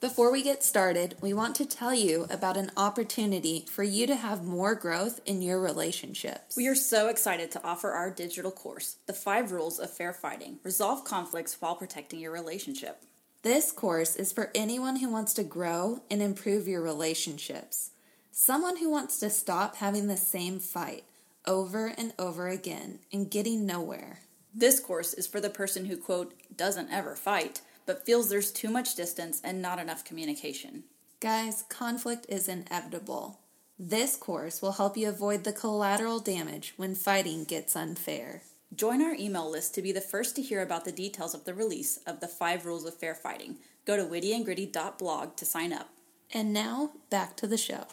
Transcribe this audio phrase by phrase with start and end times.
[0.00, 4.14] Before we get started, we want to tell you about an opportunity for you to
[4.14, 6.56] have more growth in your relationships.
[6.56, 10.60] We are so excited to offer our digital course, The Five Rules of Fair Fighting
[10.62, 13.02] Resolve Conflicts While Protecting Your Relationship.
[13.42, 17.90] This course is for anyone who wants to grow and improve your relationships.
[18.30, 21.02] Someone who wants to stop having the same fight
[21.44, 24.20] over and over again and getting nowhere.
[24.54, 28.68] This course is for the person who, quote, doesn't ever fight but feels there's too
[28.68, 30.84] much distance and not enough communication.
[31.20, 33.40] Guys, conflict is inevitable.
[33.78, 38.42] This course will help you avoid the collateral damage when fighting gets unfair.
[38.74, 41.54] Join our email list to be the first to hear about the details of the
[41.54, 43.56] release of the five rules of fair fighting.
[43.86, 45.88] Go to wittyandgritty.blog to sign up.
[46.34, 47.86] And now, back to the show.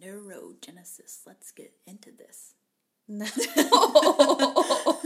[0.00, 1.22] Neurogenesis.
[1.26, 2.54] Let's get into this.
[3.08, 3.26] No.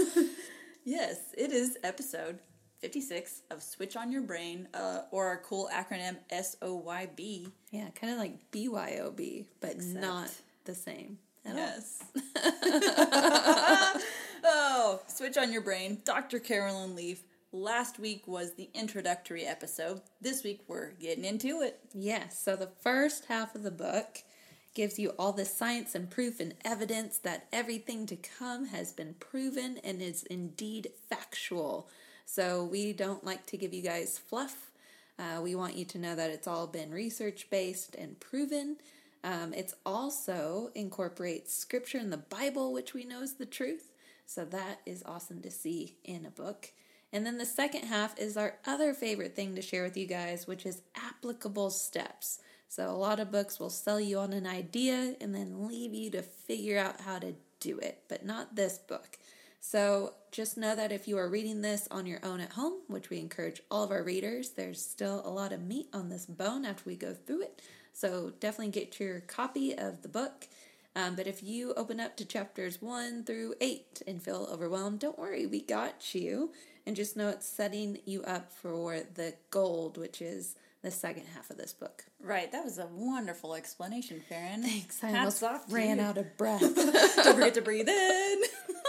[0.84, 2.40] yes, it is episode
[2.80, 7.50] 56 of Switch on Your Brain, uh, or our cool acronym SOYB.
[7.70, 10.00] Yeah, kind of like BYOB, but Except.
[10.00, 10.30] not
[10.64, 11.18] the same.
[11.44, 12.04] yes.
[14.44, 16.38] oh, Switch on Your Brain, Dr.
[16.38, 17.22] Caroline Leaf.
[17.50, 20.02] Last week was the introductory episode.
[20.20, 21.80] This week we're getting into it.
[21.94, 24.18] Yes, so the first half of the book
[24.74, 29.14] gives you all the science and proof and evidence that everything to come has been
[29.18, 31.88] proven and is indeed factual.
[32.30, 34.70] So we don't like to give you guys fluff.
[35.18, 38.76] Uh, we want you to know that it's all been research based and proven.
[39.24, 43.92] Um, it's also incorporates scripture in the Bible, which we know is the truth.
[44.26, 46.70] So that is awesome to see in a book.
[47.14, 50.46] And then the second half is our other favorite thing to share with you guys,
[50.46, 52.40] which is applicable steps.
[52.68, 56.10] So a lot of books will sell you on an idea and then leave you
[56.10, 59.16] to figure out how to do it, but not this book.
[59.60, 63.10] So just know that if you are reading this on your own at home, which
[63.10, 66.64] we encourage all of our readers, there's still a lot of meat on this bone
[66.64, 67.62] after we go through it.
[67.92, 70.46] So definitely get your copy of the book.
[70.94, 75.18] Um, but if you open up to chapters one through eight and feel overwhelmed, don't
[75.18, 76.52] worry, we got you.
[76.86, 81.50] And just know it's setting you up for the gold, which is the second half
[81.50, 82.04] of this book.
[82.22, 84.62] Right, that was a wonderful explanation, Farron.
[84.62, 85.02] Thanks.
[85.04, 86.60] I Hats almost ran out of breath.
[86.74, 88.42] Don't forget to breathe in.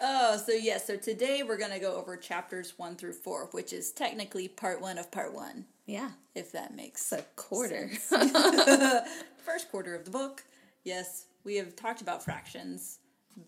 [0.00, 3.72] Oh, so yes, so today we're going to go over chapters 1 through 4, which
[3.72, 5.64] is technically part 1 of part 1.
[5.86, 6.10] Yeah.
[6.34, 7.88] If that makes a quarter.
[9.44, 10.44] First quarter of the book.
[10.84, 12.98] Yes, we have talked about fractions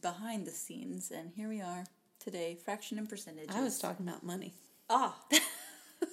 [0.01, 1.85] behind the scenes, and here we are
[2.19, 3.51] today, fraction and percentage.
[3.51, 4.55] I was talking about money.
[4.89, 5.17] Ah.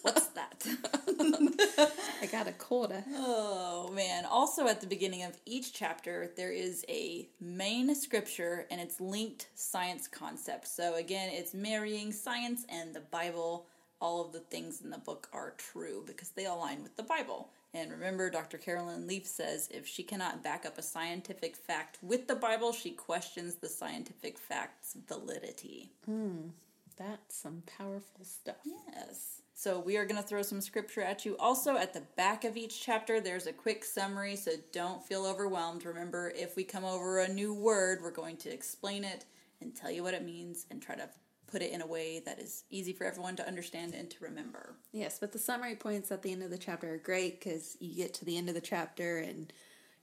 [0.01, 0.65] What's that?
[2.21, 3.03] I got a quarter.
[3.13, 4.25] Oh man.
[4.25, 9.47] Also at the beginning of each chapter there is a main scripture and it's linked
[9.55, 10.71] science concepts.
[10.71, 13.67] So again, it's marrying science and the Bible.
[14.01, 17.49] All of the things in the book are true because they align with the Bible.
[17.73, 18.57] And remember, Dr.
[18.57, 22.91] Caroline Leaf says if she cannot back up a scientific fact with the Bible, she
[22.91, 25.91] questions the scientific fact's validity.
[26.05, 26.49] Hmm,
[26.97, 28.55] that's some powerful stuff.
[28.63, 29.41] Yes.
[29.57, 31.37] So we are going to throw some scripture at you.
[31.37, 35.85] Also, at the back of each chapter, there's a quick summary, so don't feel overwhelmed.
[35.85, 39.23] Remember, if we come over a new word, we're going to explain it
[39.61, 41.07] and tell you what it means and try to
[41.47, 44.75] put it in a way that is easy for everyone to understand and to remember.
[44.91, 47.95] Yes, but the summary points at the end of the chapter are great because you
[47.95, 49.53] get to the end of the chapter and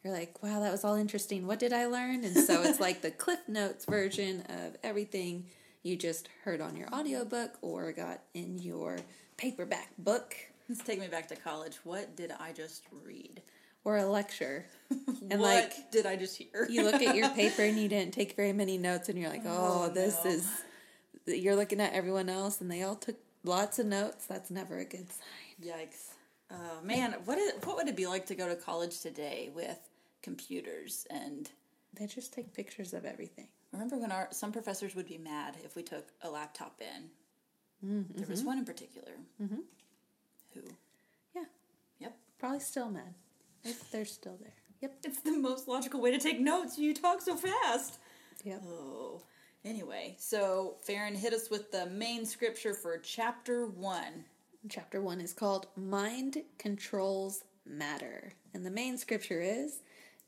[0.02, 1.46] you're like, wow, that was all interesting.
[1.46, 2.24] What did I learn?
[2.24, 5.44] And so it's like the Cliff Notes version of everything
[5.82, 8.96] you just heard on your audiobook or got in your
[9.42, 10.36] paperback book.
[10.68, 11.76] Let's take me back to college.
[11.82, 13.42] What did I just read?
[13.84, 14.66] Or a lecture.
[15.30, 16.66] And what like did I just hear?
[16.68, 19.44] you look at your paper and you didn't take very many notes and you're like,
[19.46, 20.30] "Oh, oh this no.
[20.30, 20.46] is
[21.26, 24.26] you're looking at everyone else and they all took lots of notes.
[24.26, 26.08] That's never a good sign." Yikes.
[26.50, 29.78] Oh, man, what is what would it be like to go to college today with
[30.22, 31.50] computers and
[31.94, 33.48] they just take pictures of everything.
[33.72, 37.10] Remember when our some professors would be mad if we took a laptop in?
[37.82, 39.12] There was one in particular.
[39.42, 39.56] Mm-hmm.
[40.54, 40.60] Who?
[41.34, 41.44] Yeah,
[41.98, 42.16] Yep.
[42.38, 43.14] probably still mad.
[43.64, 44.54] If they're still there.
[44.80, 44.96] Yep.
[45.04, 46.78] It's the most logical way to take notes.
[46.78, 47.98] You talk so fast.
[48.44, 48.62] Yep.
[48.66, 49.22] Oh.
[49.64, 54.24] Anyway, so Farron hit us with the main scripture for chapter one.
[54.68, 58.32] Chapter 1 is called Mind Controls Matter.
[58.54, 59.80] And the main scripture is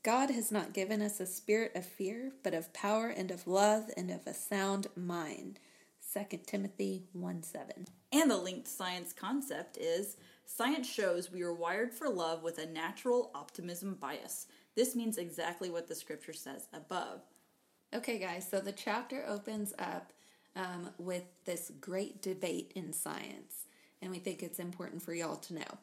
[0.03, 3.85] God has not given us a spirit of fear, but of power and of love
[3.95, 5.59] and of a sound mind.
[6.15, 7.87] 2 Timothy 1 7.
[8.13, 10.15] And the linked science concept is
[10.45, 14.47] science shows we are wired for love with a natural optimism bias.
[14.75, 17.21] This means exactly what the scripture says above.
[17.93, 20.13] Okay, guys, so the chapter opens up
[20.55, 23.65] um, with this great debate in science.
[24.01, 25.77] And we think it's important for y'all to know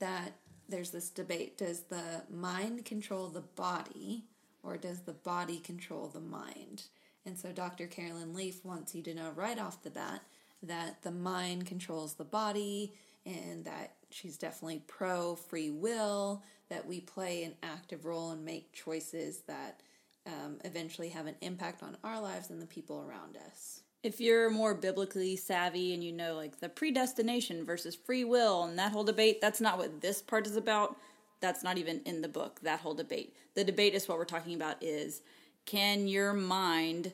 [0.00, 0.32] that
[0.68, 4.24] there's this debate does the mind control the body,
[4.62, 6.84] or does the body control the mind?
[7.28, 7.86] And so Dr.
[7.86, 10.22] Caroline Leaf wants you to know right off the bat
[10.62, 12.94] that the mind controls the body
[13.26, 18.72] and that she's definitely pro free will, that we play an active role and make
[18.72, 19.82] choices that
[20.26, 23.82] um, eventually have an impact on our lives and the people around us.
[24.02, 28.78] If you're more biblically savvy and you know like the predestination versus free will and
[28.78, 30.96] that whole debate, that's not what this part is about.
[31.40, 33.36] That's not even in the book, that whole debate.
[33.54, 35.20] The debate is what we're talking about is
[35.68, 37.12] can your mind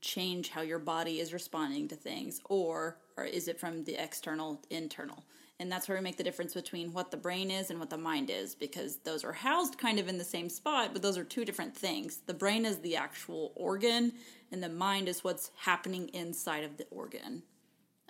[0.00, 4.62] change how your body is responding to things or or is it from the external
[4.70, 5.22] internal?
[5.60, 7.98] And that's where we make the difference between what the brain is and what the
[7.98, 11.22] mind is because those are housed kind of in the same spot, but those are
[11.22, 12.22] two different things.
[12.24, 14.14] The brain is the actual organ
[14.50, 17.42] and the mind is what's happening inside of the organ.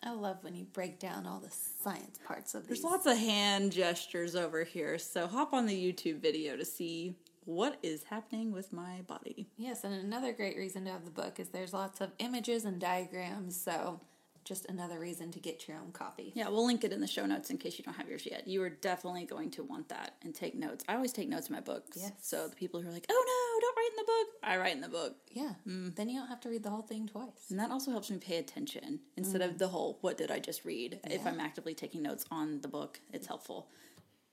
[0.00, 2.80] I love when you break down all the science parts of these.
[2.80, 7.16] There's lots of hand gestures over here, so hop on the YouTube video to see
[7.44, 9.48] what is happening with my body.
[9.56, 12.80] Yes, and another great reason to have the book is there's lots of images and
[12.80, 14.00] diagrams, so
[14.44, 16.32] just another reason to get your own copy.
[16.34, 18.48] Yeah, we'll link it in the show notes in case you don't have yours yet.
[18.48, 20.84] You are definitely going to want that and take notes.
[20.88, 21.98] I always take notes in my books.
[22.00, 22.12] Yes.
[22.20, 24.74] So the people who are like, oh no, don't write in the book, I write
[24.74, 25.16] in the book.
[25.30, 25.94] Yeah, mm.
[25.94, 27.50] then you don't have to read the whole thing twice.
[27.50, 29.58] And that also helps me pay attention instead of mm.
[29.58, 31.00] the whole, what did I just read?
[31.04, 33.68] If I'm actively taking notes on the book, it's helpful.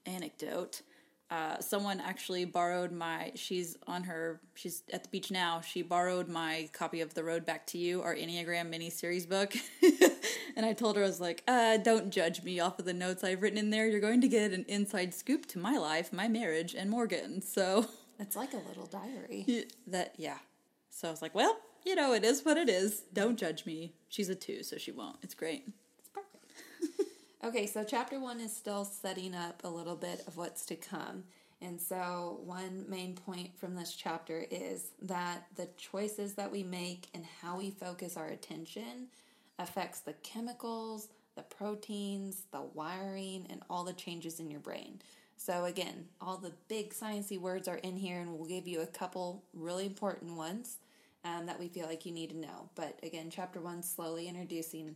[0.05, 0.81] Anecdote.
[1.31, 5.61] Uh, someone actually borrowed my, she's on her, she's at the beach now.
[5.61, 9.53] She borrowed my copy of The Road Back to You, our Enneagram mini series book.
[10.55, 13.23] and I told her, I was like, uh, don't judge me off of the notes
[13.23, 13.87] I've written in there.
[13.87, 17.41] You're going to get an inside scoop to my life, my marriage, and Morgan.
[17.59, 17.87] So
[18.19, 19.65] It's like a little diary.
[19.87, 20.37] that, yeah.
[20.89, 23.03] So I was like, well, you know, it is what it is.
[23.13, 23.93] Don't judge me.
[24.07, 25.17] She's a two, so she won't.
[25.21, 25.63] It's great.
[25.99, 27.08] It's perfect.
[27.43, 31.23] Okay, so chapter one is still setting up a little bit of what's to come.
[31.61, 37.07] And so, one main point from this chapter is that the choices that we make
[37.13, 39.07] and how we focus our attention
[39.57, 45.01] affects the chemicals, the proteins, the wiring, and all the changes in your brain.
[45.35, 48.87] So, again, all the big sciencey words are in here, and we'll give you a
[48.87, 50.77] couple really important ones
[51.25, 52.69] um, that we feel like you need to know.
[52.75, 54.95] But again, chapter one slowly introducing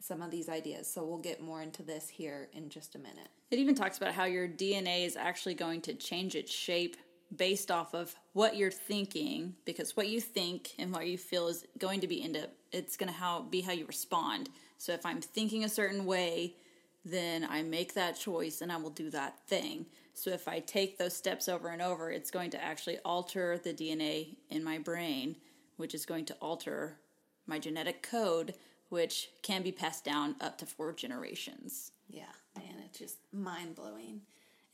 [0.00, 0.92] some of these ideas.
[0.92, 3.28] So we'll get more into this here in just a minute.
[3.50, 6.96] It even talks about how your DNA is actually going to change its shape
[7.36, 11.64] based off of what you're thinking, because what you think and what you feel is
[11.78, 14.48] going to be into it's going to how be how you respond.
[14.78, 16.54] So if I'm thinking a certain way,
[17.04, 19.86] then I make that choice and I will do that thing.
[20.14, 23.72] So if I take those steps over and over, it's going to actually alter the
[23.72, 25.36] DNA in my brain,
[25.76, 26.98] which is going to alter
[27.46, 28.54] my genetic code,
[28.90, 31.92] which can be passed down up to four generations.
[32.08, 32.24] Yeah,
[32.56, 34.20] man, it's just mind blowing.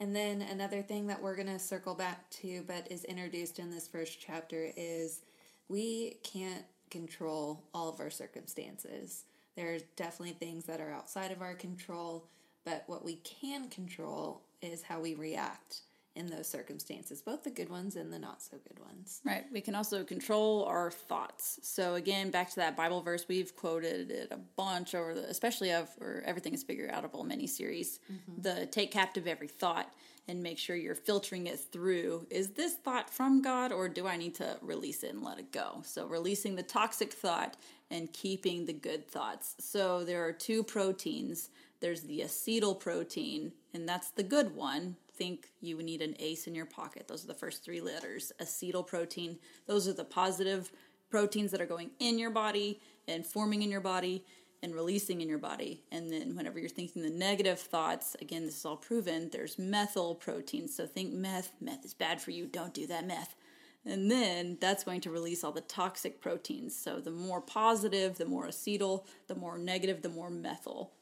[0.00, 3.70] And then another thing that we're going to circle back to, but is introduced in
[3.70, 5.23] this first chapter, is
[5.68, 9.25] we can't control all of our circumstances.
[9.56, 12.26] There's definitely things that are outside of our control,
[12.64, 15.80] but what we can control is how we react
[16.16, 19.20] in those circumstances, both the good ones and the not so good ones.
[19.25, 19.44] Right.
[19.52, 21.61] We can also control our thoughts.
[21.62, 25.73] So again, back to that Bible verse, we've quoted it a bunch over the, especially
[25.73, 27.99] of or everything is bigger out of figure outable miniseries.
[28.11, 28.42] Mm-hmm.
[28.42, 29.92] The take captive every thought
[30.28, 32.26] and make sure you're filtering it through.
[32.30, 35.52] Is this thought from God or do I need to release it and let it
[35.52, 35.82] go?
[35.85, 37.56] So releasing the toxic thought
[37.90, 39.54] and keeping the good thoughts.
[39.58, 41.50] So there are two proteins.
[41.80, 44.96] There's the acetyl protein, and that's the good one.
[45.16, 47.08] Think you would need an ace in your pocket.
[47.08, 48.32] Those are the first three letters.
[48.40, 49.38] Acetyl protein.
[49.66, 50.70] Those are the positive
[51.11, 54.25] proteins that are going in your body and forming in your body
[54.62, 55.82] and releasing in your body.
[55.92, 60.14] And then whenever you're thinking the negative thoughts, again, this is all proven, there's methyl
[60.14, 60.75] proteins.
[60.75, 61.52] So think meth.
[61.61, 62.46] Meth is bad for you.
[62.46, 63.37] Don't do that meth.
[63.85, 66.76] And then that's going to release all the toxic proteins.
[66.76, 70.92] So the more positive, the more acetyl, the more negative, the more methyl.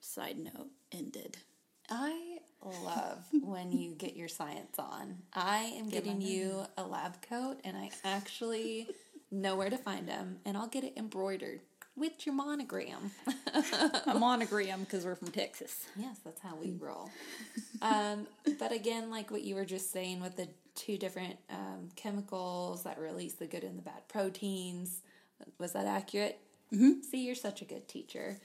[0.00, 1.38] Side note ended.
[1.88, 2.35] I
[2.84, 5.18] love when you get your science on.
[5.34, 8.88] I am getting you a lab coat, and I actually
[9.30, 11.60] know where to find them, and I'll get it embroidered
[11.96, 13.10] with your monogram.
[14.06, 15.86] A monogram because we're from Texas.
[15.96, 17.10] yes, that's how we roll.
[17.82, 18.26] Um,
[18.58, 22.98] but again, like what you were just saying with the two different um, chemicals that
[22.98, 25.00] release the good and the bad proteins,
[25.58, 26.38] was that accurate?
[26.72, 27.00] Mm-hmm.
[27.02, 28.38] See, you're such a good teacher.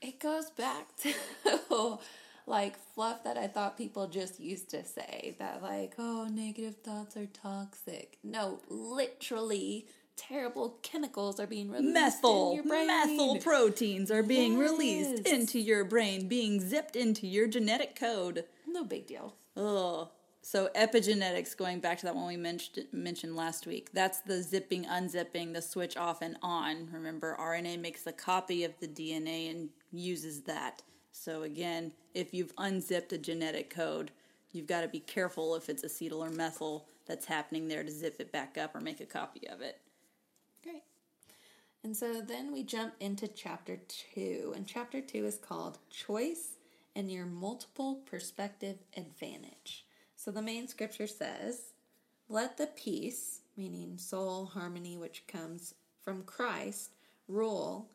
[0.00, 1.98] It goes back to
[2.48, 7.16] like fluff that I thought people just used to say that, like, oh, negative thoughts
[7.16, 8.18] are toxic.
[8.22, 9.86] No, literally,
[10.16, 12.86] terrible chemicals are being released Methyl, your brain.
[12.86, 18.44] methyl proteins are being released into your brain, being zipped into your genetic code.
[18.66, 19.34] No big deal.
[19.56, 20.08] Ugh.
[20.40, 24.84] So epigenetics, going back to that one we mentioned mentioned last week, that's the zipping,
[24.84, 26.88] unzipping, the switch off and on.
[26.92, 30.82] Remember, RNA makes a copy of the DNA and uses that.
[31.12, 34.10] So again, if you've unzipped a genetic code,
[34.52, 38.16] you've got to be careful if it's acetyl or methyl that's happening there to zip
[38.20, 39.80] it back up or make a copy of it.
[40.62, 40.82] Great.
[41.82, 46.56] And so then we jump into chapter two, and chapter two is called Choice
[46.94, 49.86] and Your Multiple Perspective Advantage.
[50.16, 51.72] So the main scripture says,
[52.28, 56.90] Let the peace, meaning soul harmony, which comes from Christ,
[57.28, 57.88] rule,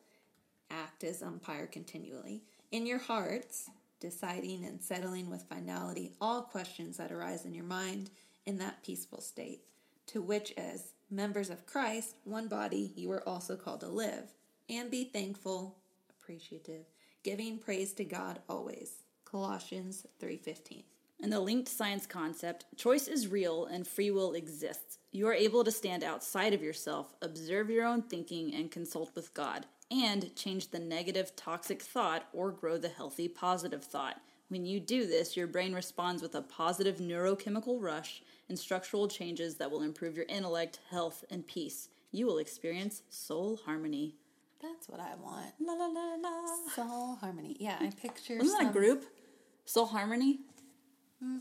[0.70, 2.42] act as umpire continually,
[2.74, 8.10] in your hearts, deciding and settling with finality all questions that arise in your mind
[8.46, 9.60] in that peaceful state,
[10.06, 14.34] to which, as members of Christ, one body, you are also called to live,
[14.68, 15.78] and be thankful,
[16.10, 16.86] appreciative,
[17.22, 19.04] giving praise to God always.
[19.24, 20.82] Colossians 3:15.
[21.20, 24.98] In the linked science concept, choice is real and free will exists.
[25.12, 29.32] You are able to stand outside of yourself, observe your own thinking, and consult with
[29.32, 34.20] God, and change the negative, toxic thought or grow the healthy, positive thought.
[34.48, 39.56] When you do this, your brain responds with a positive neurochemical rush and structural changes
[39.56, 41.88] that will improve your intellect, health, and peace.
[42.12, 44.16] You will experience soul harmony.
[44.60, 45.46] That's what I want.
[45.60, 46.46] La la la la.
[46.74, 47.56] Soul harmony.
[47.58, 49.04] Yeah, I picture Isn't that a group?
[49.66, 50.40] Soul Harmony?
[51.24, 51.40] Mm,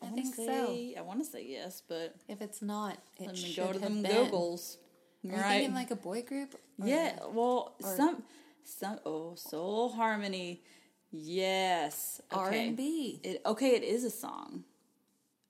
[0.00, 0.76] I wanna think so.
[0.96, 4.02] I want to say yes, but If it's not, it Let me go to them
[4.02, 4.10] been.
[4.30, 4.76] Googles.
[5.24, 5.72] Right.
[5.72, 6.54] like a boy group?
[6.80, 7.18] Or- yeah.
[7.30, 8.22] Well, some,
[8.64, 8.98] some.
[9.04, 10.62] Oh, Soul Harmony.
[11.10, 12.20] Yes.
[12.30, 13.20] R&B.
[13.24, 13.74] It okay.
[13.76, 14.64] It is a song.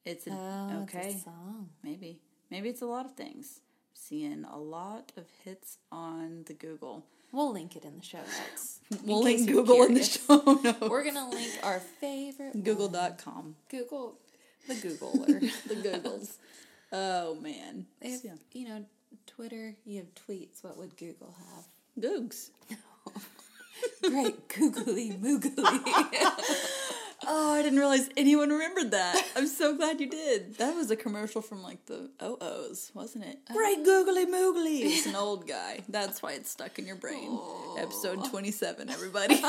[0.04, 1.08] It's an Oh, okay.
[1.10, 1.68] it's a song.
[1.82, 2.20] Maybe.
[2.50, 3.60] Maybe it's a lot of things.
[3.92, 7.04] Seeing a lot of hits on the Google.
[7.32, 8.80] We'll link it in the show notes.
[9.04, 10.80] We'll link Google in the show notes.
[10.80, 12.64] We're gonna link our favorite.
[12.64, 13.56] Google.com.
[13.68, 14.16] Google
[14.66, 15.40] the Googler.
[15.68, 16.37] The Googles.
[16.92, 17.87] oh man.
[18.00, 18.34] if Yeah.
[18.52, 18.84] you know
[19.26, 20.62] Twitter, you have tweets.
[20.62, 21.64] What would Google have?
[22.02, 22.50] Googs.
[24.02, 25.54] Great googly moogly.
[27.30, 29.22] Oh, I didn't realize anyone remembered that.
[29.36, 30.54] I'm so glad you did.
[30.56, 33.38] That was a commercial from like the OOs, wasn't it?
[33.50, 33.54] Uh-huh.
[33.54, 34.80] Great googly moogly.
[34.84, 35.80] It's an old guy.
[35.90, 37.38] That's why it's stuck in your brain.
[37.78, 39.34] Episode 27, everybody.
[39.34, 39.42] you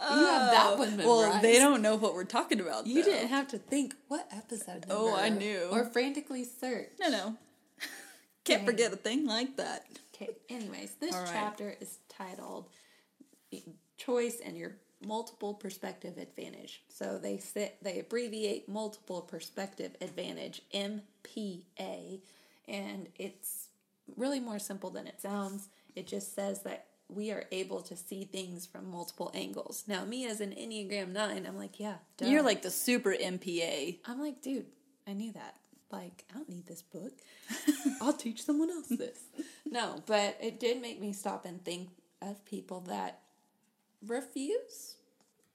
[0.00, 1.08] have that one memorized.
[1.08, 2.86] well, they don't know what we're talking about.
[2.86, 3.10] You though.
[3.10, 4.86] didn't have to think what episode.
[4.90, 5.68] Oh, I knew.
[5.70, 6.90] Or frantically search.
[7.00, 7.36] No, no.
[8.44, 9.86] Can't forget a thing like that.
[10.14, 10.30] Okay.
[10.48, 11.28] Anyways, this right.
[11.30, 12.68] chapter is titled
[13.96, 22.20] "Choice and Your Multiple Perspective Advantage." So they sit, they abbreviate Multiple Perspective Advantage (MPA),
[22.66, 23.68] and it's
[24.16, 25.68] really more simple than it sounds.
[25.94, 29.84] It just says that we are able to see things from multiple angles.
[29.86, 32.26] Now, me as an Enneagram Nine, I'm like, yeah, duh.
[32.26, 33.98] You're like the super MPA.
[34.04, 34.66] I'm like, dude,
[35.06, 35.56] I knew that.
[35.90, 37.12] Like, I don't need this book.
[38.02, 39.20] I'll teach someone else this.
[39.64, 41.88] No, but it did make me stop and think
[42.20, 43.20] of people that
[44.06, 44.96] refuse,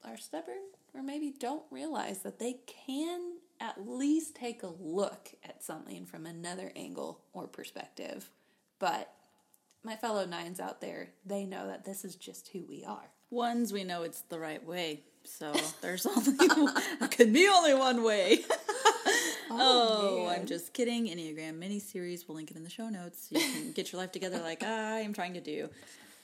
[0.03, 0.55] are stubborn,
[0.93, 6.25] or maybe don't realize that they can at least take a look at something from
[6.25, 8.29] another angle or perspective.
[8.79, 9.13] But
[9.83, 13.09] my fellow nines out there, they know that this is just who we are.
[13.29, 15.01] Ones we know it's the right way.
[15.25, 16.31] So there's only
[16.99, 18.39] there could be only one way.
[19.55, 20.39] Oh, oh, man.
[20.39, 21.07] I'm just kidding.
[21.07, 22.27] Enneagram mini series.
[22.27, 23.27] We'll link it in the show notes.
[23.29, 25.69] So you can get your life together like I am trying to do.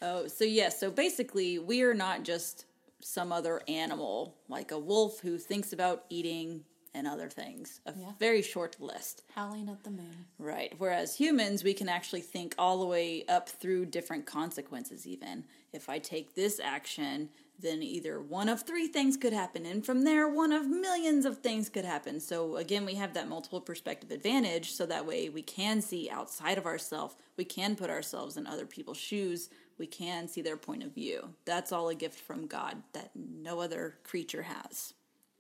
[0.01, 0.80] Oh, so yes.
[0.80, 2.66] so basically, we are not just
[3.01, 7.81] some other animal like a wolf who thinks about eating and other things.
[7.86, 8.13] A Yeah.
[8.19, 9.24] very short list.
[9.36, 10.25] Howling at the moon.
[10.38, 10.74] Right.
[10.77, 15.46] Whereas humans, we can actually think all the way up through different consequences, even.
[15.72, 17.29] If I take this action,
[17.60, 19.65] then either one of three things could happen.
[19.65, 22.19] And from there, one of millions of things could happen.
[22.19, 24.72] So again, we have that multiple perspective advantage.
[24.72, 27.15] So that way we can see outside of ourselves.
[27.38, 29.50] We can put ourselves in other people's shoes.
[29.77, 31.34] We can see their point of view.
[31.46, 34.93] That's all a gift from God that no other creature has.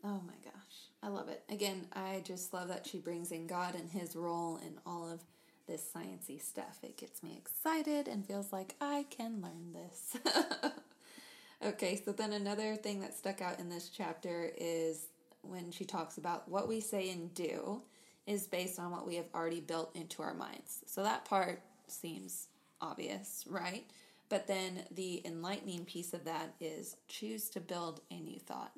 [0.03, 0.68] Oh my gosh.
[1.01, 1.43] I love it.
[1.49, 5.21] Again, I just love that she brings in God and his role in all of
[5.67, 6.79] this sciency stuff.
[6.83, 10.17] It gets me excited and feels like I can learn this.
[11.65, 15.07] okay, so then another thing that stuck out in this chapter is
[15.41, 17.81] when she talks about what we say and do
[18.27, 20.83] is based on what we have already built into our minds.
[20.85, 22.47] So that part seems
[22.81, 23.85] obvious, right?
[24.27, 28.73] But then the enlightening piece of that is choose to build a new thought.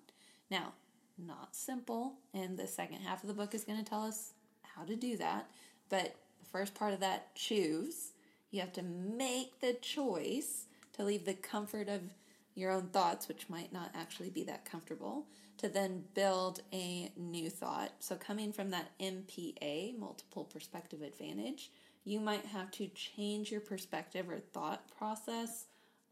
[0.49, 0.73] Now,
[1.25, 4.83] not simple, and the second half of the book is going to tell us how
[4.83, 5.49] to do that.
[5.89, 8.11] But the first part of that, choose,
[8.49, 12.01] you have to make the choice to leave the comfort of
[12.55, 15.25] your own thoughts, which might not actually be that comfortable,
[15.57, 17.91] to then build a new thought.
[17.99, 21.71] So, coming from that MPA, multiple perspective advantage,
[22.03, 25.65] you might have to change your perspective or thought process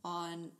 [0.04, 0.52] on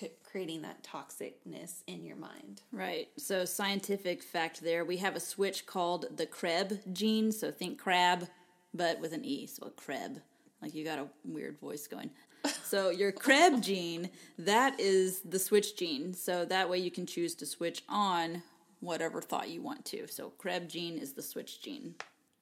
[0.00, 2.62] what's creating that toxicness in your mind.
[2.72, 3.08] Right.
[3.16, 7.30] So, scientific fact there, we have a switch called the Krebs gene.
[7.30, 8.26] So, think crab,
[8.72, 9.46] but with an E.
[9.46, 10.20] So, a Krebs.
[10.60, 12.10] Like you got a weird voice going.
[12.62, 16.12] So, your Krebs gene, that is the switch gene.
[16.12, 18.42] So, that way you can choose to switch on
[18.80, 20.06] whatever thought you want to.
[20.08, 21.94] So, Krebs gene is the switch gene.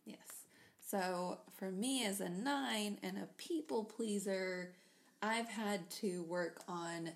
[0.04, 0.47] Yes.
[0.85, 4.73] So, for me as a nine and a people pleaser,
[5.23, 7.11] I've had to work on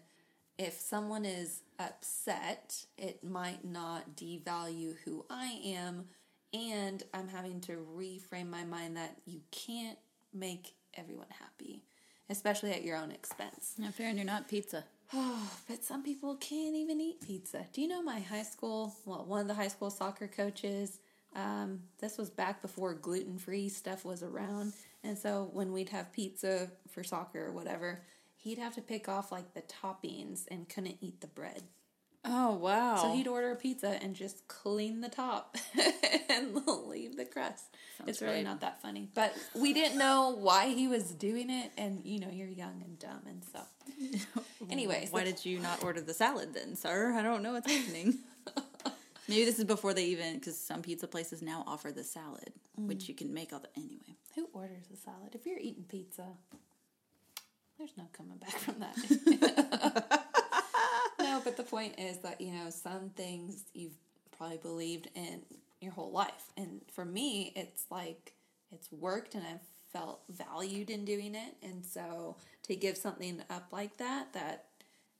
[0.58, 6.06] if someone is upset, it might not devalue who I am.
[6.54, 9.98] And I'm having to reframe my mind that you can't
[10.32, 11.82] make everyone happy,
[12.30, 13.74] especially at your own expense.
[13.78, 14.84] Not fair, and you're not pizza.
[15.12, 17.66] Oh, but some people can't even eat pizza.
[17.72, 20.98] Do you know my high school, well, one of the high school soccer coaches?
[21.34, 24.72] Um, this was back before gluten free stuff was around.
[25.04, 28.02] And so when we'd have pizza for soccer or whatever,
[28.46, 31.64] he'd have to pick off like the toppings and couldn't eat the bread.
[32.24, 32.96] Oh wow!
[32.96, 35.56] So he'd order a pizza and just clean the top
[36.28, 36.56] and
[36.86, 37.76] leave the crust.
[37.98, 41.70] Sounds it's really not that funny, but we didn't know why he was doing it,
[41.76, 43.60] and you know you're young and dumb, and so.
[44.70, 47.12] Anyways, why did you not order the salad then, sir?
[47.12, 48.18] I don't know what's happening.
[49.28, 52.86] Maybe this is before they even because some pizza places now offer the salad, mm.
[52.86, 54.16] which you can make all the anyway.
[54.34, 56.26] Who orders a salad if you're eating pizza?
[57.78, 58.96] There's no coming back from that.
[61.18, 63.96] no, but the point is that, you know, some things you've
[64.36, 65.42] probably believed in
[65.80, 66.52] your whole life.
[66.56, 68.34] And for me, it's like
[68.72, 69.60] it's worked and I've
[69.92, 71.56] felt valued in doing it.
[71.62, 74.64] And so to give something up like that, that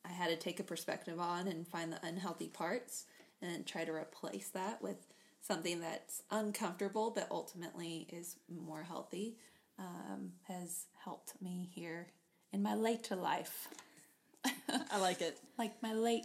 [0.05, 3.05] I had to take a perspective on and find the unhealthy parts
[3.43, 4.97] and try to replace that with
[5.43, 9.37] something that's uncomfortable but ultimately is more healthy
[9.79, 12.09] um, has helped me here
[12.57, 13.69] in my later life.
[14.91, 15.39] I like it.
[15.59, 16.25] Like my late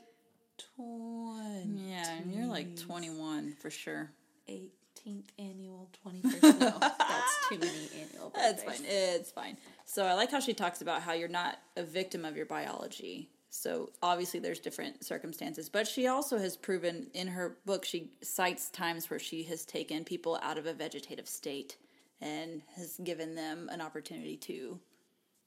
[0.79, 1.89] 20s.
[1.89, 4.11] Yeah, and you're like 21 for sure.
[4.49, 6.59] 18th annual 21st.
[6.59, 8.63] no, that's too many annual birthdays.
[8.63, 8.85] That's fine.
[8.87, 9.57] It's fine.
[9.83, 13.29] So I like how she talks about how you're not a victim of your biology.
[13.49, 18.69] So obviously there's different circumstances, but she also has proven in her book she cites
[18.69, 21.75] times where she has taken people out of a vegetative state
[22.21, 24.79] and has given them an opportunity to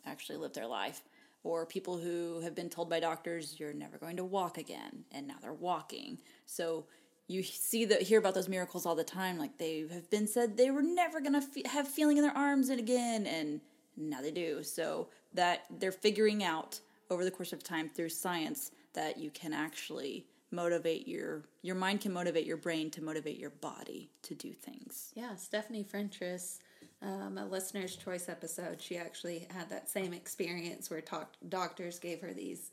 [0.07, 1.03] actually live their life.
[1.43, 5.27] Or people who have been told by doctors, you're never going to walk again, and
[5.27, 6.19] now they're walking.
[6.47, 6.87] So
[7.27, 10.57] you see that hear about those miracles all the time like they have been said
[10.57, 13.61] they were never going to fe- have feeling in their arms and again and
[13.97, 16.79] now they do so that they're figuring out
[17.11, 22.01] over the course of time through science that you can actually motivate your your mind
[22.01, 26.61] can motivate your brain to motivate your body to do things yeah stephanie frentress
[27.02, 32.20] um, a listener's choice episode, she actually had that same experience where talk- doctors gave
[32.20, 32.70] her these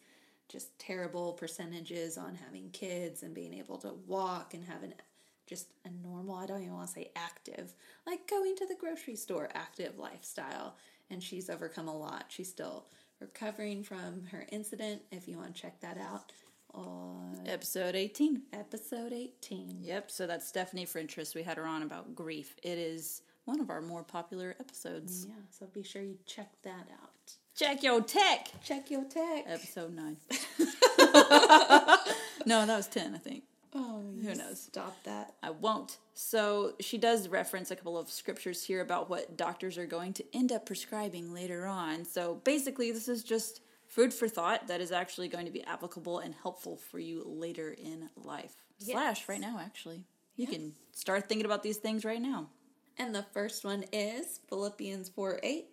[0.48, 4.94] just terrible percentages on having kids and being able to walk and having
[5.48, 7.74] just a normal, I don't even want to say active,
[8.08, 10.76] like going to the grocery store active lifestyle.
[11.10, 12.26] And she's overcome a lot.
[12.30, 12.86] She's still
[13.20, 15.02] recovering from her incident.
[15.12, 16.32] If you want to check that out,
[16.74, 18.44] on episode 18.
[18.54, 19.80] Episode 18.
[19.82, 20.12] Yep.
[20.12, 21.36] So that's Stephanie Frentress.
[21.36, 22.56] We had her on about grief.
[22.64, 25.26] It is one of our more popular episodes.
[25.28, 27.34] Yeah, so be sure you check that out.
[27.56, 28.48] Check your tech.
[28.64, 29.46] Check your tech.
[29.48, 30.18] Episode nine.
[32.46, 33.44] no, that was ten, I think.
[33.74, 34.64] Oh, who knows?
[34.64, 35.36] Stop that.
[35.42, 35.98] I won't.
[36.14, 40.26] So she does reference a couple of scriptures here about what doctors are going to
[40.34, 42.04] end up prescribing later on.
[42.04, 46.20] So basically, this is just food for thought that is actually going to be applicable
[46.20, 48.56] and helpful for you later in life.
[48.80, 50.06] Slash, right now, actually.
[50.36, 52.50] You can start thinking about these things right now.
[52.98, 55.66] And the first one is Philippians 4 8.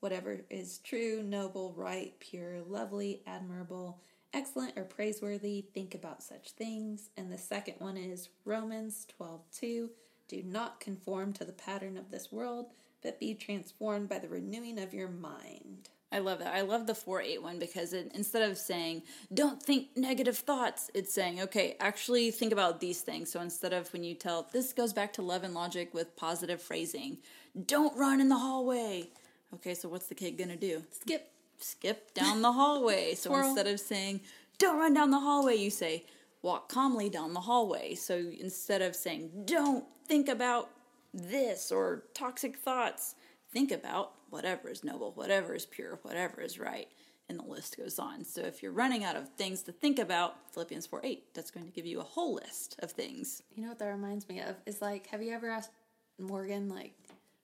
[0.00, 4.00] Whatever is true, noble, right, pure, lovely, admirable,
[4.34, 7.08] excellent, or praiseworthy, think about such things.
[7.16, 9.90] And the second one is Romans 12 2.
[10.28, 12.66] Do not conform to the pattern of this world,
[13.02, 15.90] but be transformed by the renewing of your mind.
[16.14, 16.54] I love that.
[16.54, 20.88] I love the 4 8 one because it, instead of saying, don't think negative thoughts,
[20.94, 23.32] it's saying, okay, actually think about these things.
[23.32, 26.62] So instead of when you tell, this goes back to love and logic with positive
[26.62, 27.18] phrasing,
[27.66, 29.08] don't run in the hallway.
[29.54, 30.84] Okay, so what's the kid gonna do?
[30.92, 31.32] Skip.
[31.58, 33.14] Skip down the hallway.
[33.14, 33.48] So Squirrel.
[33.48, 34.20] instead of saying,
[34.58, 36.04] don't run down the hallway, you say,
[36.42, 37.96] walk calmly down the hallway.
[37.96, 40.70] So instead of saying, don't think about
[41.12, 43.16] this or toxic thoughts,
[43.52, 46.88] think about whatever is noble, whatever is pure, whatever is right.
[47.28, 48.24] And the list goes on.
[48.24, 51.64] So if you're running out of things to think about, Philippians 4 8, that's going
[51.64, 53.40] to give you a whole list of things.
[53.54, 54.56] You know what that reminds me of?
[54.66, 55.70] Is like, have you ever asked
[56.18, 56.92] Morgan, like,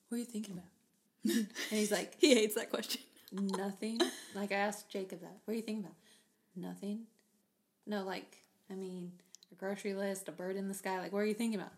[0.09, 1.37] what are you thinking about?
[1.37, 3.01] and he's like, He hates that question.
[3.33, 4.01] Nothing.
[4.35, 5.39] like I asked Jacob that.
[5.45, 5.97] What are you thinking about?
[6.57, 7.03] Nothing.
[7.87, 8.39] No, like
[8.71, 9.13] I mean,
[9.51, 10.99] a grocery list, a bird in the sky.
[10.99, 11.73] Like, what are you thinking about?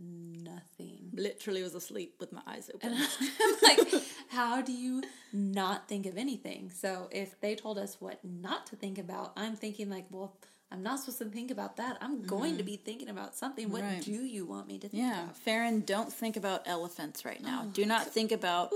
[0.00, 1.10] Nothing.
[1.12, 2.94] Literally was asleep with my eyes open.
[3.40, 3.92] I'm like,
[4.28, 6.70] how do you not think of anything?
[6.74, 10.36] So if they told us what not to think about, I'm thinking like, well,
[10.72, 11.98] I'm not supposed to think about that.
[12.00, 13.70] I'm going to be thinking about something.
[13.70, 14.00] What Right.
[14.02, 15.36] do you want me to think Yeah, about?
[15.36, 17.64] Farron, don't think about elephants right now.
[17.72, 18.70] Do not think about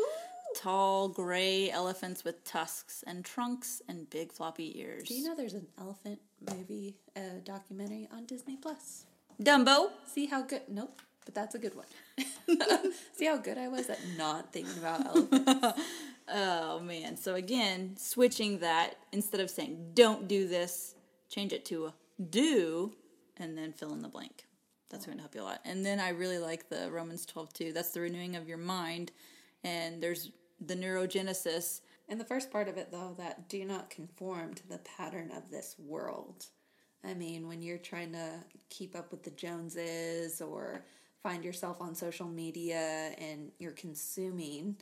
[0.57, 5.09] tall gray elephants with tusks and trunks and big floppy ears.
[5.09, 6.21] Do you know there's an elephant
[6.53, 9.05] movie, uh, documentary on Disney Plus?
[9.43, 9.91] Dumbo?
[10.07, 10.63] See how good?
[10.69, 11.87] Nope, but that's a good one.
[13.15, 15.81] See how good I was at not thinking about elephants.
[16.29, 17.17] Oh man.
[17.17, 20.95] So again, switching that instead of saying don't do this,
[21.29, 21.93] change it to
[22.31, 22.93] do
[23.37, 24.45] and then fill in the blank.
[24.91, 25.61] That's going to help you a lot.
[25.65, 27.73] And then I really like the Romans 12 too.
[27.73, 29.11] That's the renewing of your mind.
[29.65, 31.81] And there's the neurogenesis.
[32.09, 35.51] And the first part of it, though, that do not conform to the pattern of
[35.51, 36.47] this world.
[37.03, 38.31] I mean, when you're trying to
[38.71, 40.85] keep up with the Joneses or
[41.25, 44.77] find yourself on social media and you're consuming,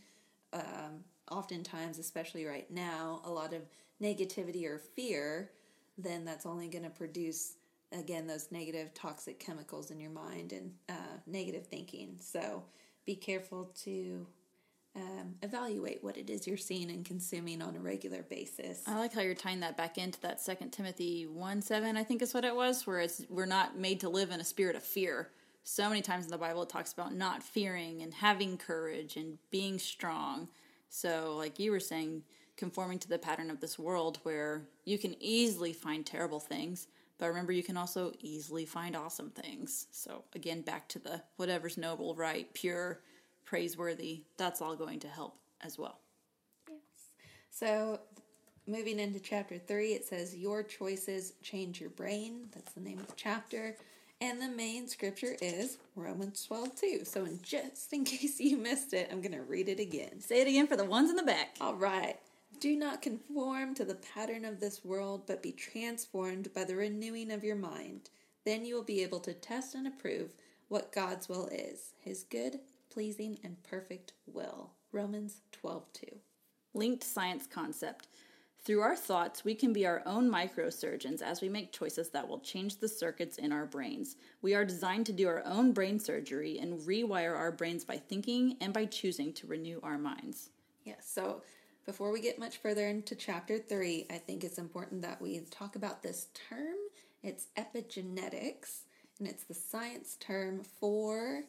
[0.53, 3.63] um, oftentimes, especially right now, a lot of
[4.03, 5.53] negativity or fear,
[5.97, 7.55] then that's only going to produce,
[7.93, 12.17] again, those negative toxic chemicals in your mind and uh, negative thinking.
[12.21, 12.65] So
[13.07, 14.27] be careful to
[14.97, 18.83] um, evaluate what it is you're seeing and consuming on a regular basis.
[18.89, 22.21] I like how you're tying that back into that Second Timothy one seven, I think
[22.21, 24.83] is what it was, where it's we're not made to live in a spirit of
[24.83, 25.31] fear.
[25.65, 29.39] So many times in the Bible it talks about not fearing and having courage and
[29.51, 30.49] being strong.
[30.89, 32.23] So, like you were saying,
[32.57, 37.29] conforming to the pattern of this world where you can easily find terrible things, but
[37.29, 39.87] remember you can also easily find awesome things.
[39.91, 43.01] So, again, back to the whatever's noble, right, pure,
[43.45, 46.01] praiseworthy, that's all going to help as well.
[46.69, 46.79] Yes.
[47.51, 48.01] So,
[48.67, 52.49] moving into chapter three, it says, Your choices change your brain.
[52.53, 53.77] That's the name of the chapter.
[54.23, 57.05] And the main scripture is Romans 12 2.
[57.05, 60.21] So, in just in case you missed it, I'm going to read it again.
[60.21, 61.57] Say it again for the ones in the back.
[61.61, 62.21] All right.
[62.61, 67.33] Do not conform to the pattern of this world, but be transformed by the renewing
[67.33, 68.11] of your mind.
[68.45, 70.35] Then you will be able to test and approve
[70.69, 74.71] what God's will is, his good, pleasing, and perfect will.
[74.93, 76.07] Romans 12 2.
[76.75, 78.07] linked science concept.
[78.65, 82.39] Through our thoughts, we can be our own microsurgeons as we make choices that will
[82.39, 84.15] change the circuits in our brains.
[84.41, 88.57] We are designed to do our own brain surgery and rewire our brains by thinking
[88.61, 90.51] and by choosing to renew our minds.
[90.85, 91.43] Yes, so
[91.87, 95.75] before we get much further into chapter three, I think it's important that we talk
[95.75, 96.77] about this term.
[97.25, 98.83] It's epigenetics,
[99.19, 101.43] and it's the science term for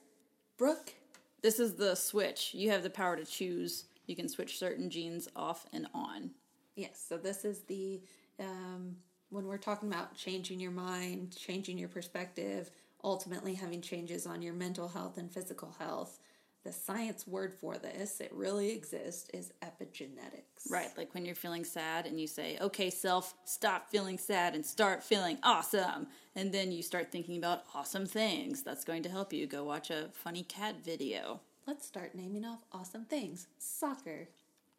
[0.58, 0.95] Brooke.
[1.43, 2.56] This is the switch.
[2.56, 3.86] You have the power to choose.
[4.08, 6.32] You can switch certain genes off and on.
[6.75, 8.01] Yes, so this is the
[8.39, 8.95] um,
[9.29, 12.69] when we're talking about changing your mind, changing your perspective,
[13.03, 16.19] ultimately having changes on your mental health and physical health.
[16.63, 20.71] The science word for this, it really exists, is epigenetics.
[20.71, 24.65] Right, like when you're feeling sad and you say, okay, self, stop feeling sad and
[24.65, 26.07] start feeling awesome.
[26.36, 28.63] And then you start thinking about awesome things.
[28.63, 29.45] That's going to help you.
[29.45, 31.41] Go watch a funny cat video.
[31.67, 34.29] Let's start naming off awesome things soccer,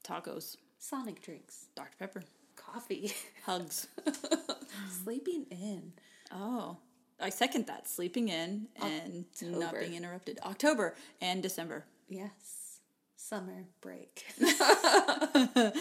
[0.07, 1.97] Tacos, Sonic drinks, Dr.
[1.99, 2.23] Pepper,
[2.57, 3.14] coffee,
[3.47, 3.88] hugs.
[5.03, 5.92] sleeping in.
[6.31, 6.77] oh,
[7.18, 7.88] I second that.
[7.88, 10.38] Sleeping in and not being interrupted.
[10.44, 11.87] October and December.
[12.11, 12.81] Yes.
[13.16, 14.27] summer break,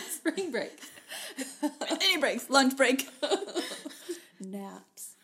[0.10, 0.80] spring break,
[1.92, 3.10] Any breaks, lunch break.
[4.40, 5.16] naps.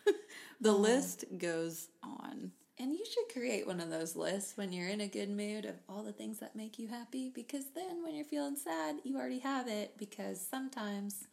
[0.60, 2.52] The um, list goes on.
[2.80, 5.74] And you should create one of those lists when you're in a good mood of
[5.86, 9.40] all the things that make you happy because then when you're feeling sad, you already
[9.40, 9.98] have it.
[9.98, 11.26] Because sometimes,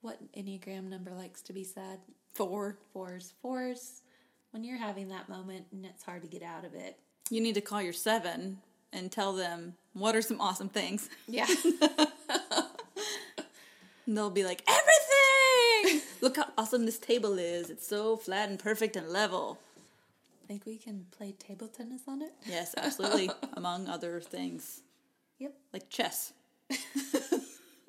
[0.00, 2.00] what Enneagram number likes to be sad?
[2.34, 2.78] Four.
[2.92, 3.32] Fours.
[3.40, 4.02] Fours,
[4.50, 6.98] when you're having that moment and it's hard to get out of it.
[7.30, 8.58] You need to call your seven
[8.92, 11.08] and tell them what are some awesome things.
[11.28, 11.46] Yeah.
[14.04, 16.02] And they'll be like, everything!
[16.20, 17.70] Look how awesome this table is.
[17.70, 19.60] It's so flat and perfect and level.
[20.46, 22.32] Think we can play table tennis on it?
[22.44, 23.30] Yes, absolutely.
[23.54, 24.82] Among other things.
[25.38, 25.54] Yep.
[25.72, 26.32] Like chess.
[26.70, 26.88] Stop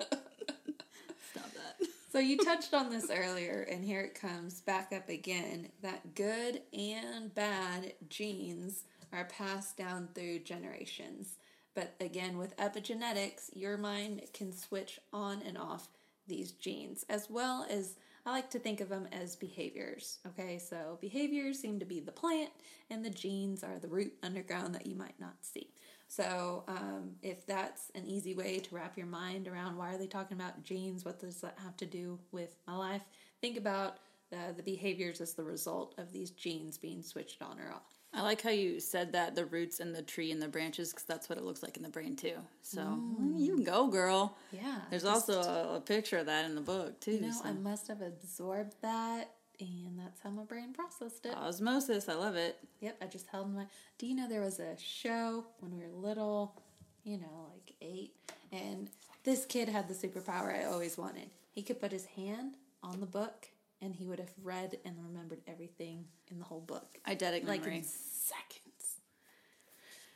[0.00, 1.76] that.
[2.10, 6.62] So you touched on this earlier, and here it comes back up again that good
[6.72, 11.38] and bad genes are passed down through generations.
[11.74, 15.88] But again, with epigenetics, your mind can switch on and off
[16.26, 17.94] these genes, as well as
[18.28, 20.18] I like to think of them as behaviors.
[20.26, 22.50] Okay, so behaviors seem to be the plant,
[22.90, 25.70] and the genes are the root underground that you might not see.
[26.08, 30.06] So, um, if that's an easy way to wrap your mind around why are they
[30.06, 31.06] talking about genes?
[31.06, 33.02] What does that have to do with my life?
[33.40, 33.96] Think about
[34.30, 37.97] uh, the behaviors as the result of these genes being switched on or off.
[38.12, 41.04] I like how you said that the roots and the tree and the branches, because
[41.04, 42.36] that's what it looks like in the brain too.
[42.62, 43.38] So mm.
[43.38, 44.36] you can go, girl.
[44.50, 44.78] Yeah.
[44.90, 47.12] There's also a, a picture of that in the book too.
[47.12, 47.48] you know, so.
[47.48, 51.36] I must have absorbed that, and that's how my brain processed it.
[51.36, 52.58] Osmosis, I love it.
[52.80, 53.66] Yep, I just held my.
[53.98, 56.60] Do you know there was a show when we were little,
[57.04, 58.12] you know, like eight,
[58.52, 58.88] and
[59.24, 61.28] this kid had the superpower I always wanted.
[61.50, 63.48] He could put his hand on the book,
[63.80, 67.78] and he would have read and remembered everything in the whole book, Eidetic like memory.
[67.78, 68.96] in seconds.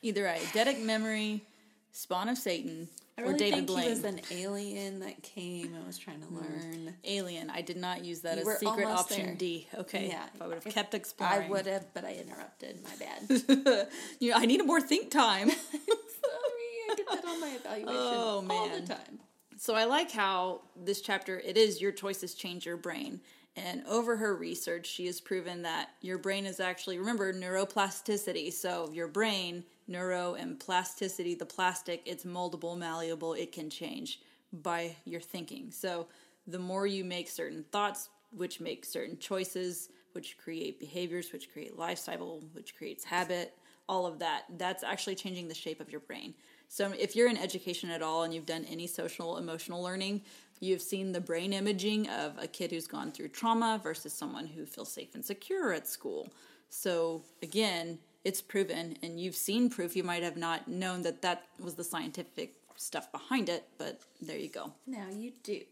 [0.02, 1.44] Either eidetic memory,
[1.92, 3.82] spawn of Satan, I or really David think Blaine.
[3.84, 6.40] he was an alien that came and was trying to mm.
[6.40, 6.94] learn.
[7.04, 7.50] Alien.
[7.50, 9.34] I did not use that You as secret option there.
[9.36, 9.68] D.
[9.78, 10.08] Okay.
[10.08, 11.44] Yeah, If I would have if- kept exploring.
[11.44, 12.80] I would have, but I interrupted.
[12.82, 13.88] My bad.
[14.18, 15.50] Yeah, I needed more think time.
[15.50, 15.60] Sorry,
[16.90, 18.80] I get that on my evaluation Oh, all man.
[18.84, 19.20] the time.
[19.56, 23.20] So I like how this chapter it is your choices change your brain.
[23.54, 28.52] And over her research, she has proven that your brain is actually remember neuroplasticity.
[28.52, 34.20] So your brain, neuro and plasticity, the plastic, it's moldable, malleable, it can change
[34.52, 35.70] by your thinking.
[35.70, 36.06] So
[36.46, 41.78] the more you make certain thoughts, which make certain choices, which create behaviors, which create
[41.78, 43.54] lifestyle, which creates habit,
[43.88, 46.34] all of that, that's actually changing the shape of your brain.
[46.68, 50.22] So if you're in education at all and you've done any social emotional learning,
[50.62, 54.64] you've seen the brain imaging of a kid who's gone through trauma versus someone who
[54.64, 56.28] feels safe and secure at school.
[56.70, 59.96] So again, it's proven and you've seen proof.
[59.96, 64.38] You might have not known that that was the scientific stuff behind it, but there
[64.38, 64.72] you go.
[64.86, 65.62] Now you do.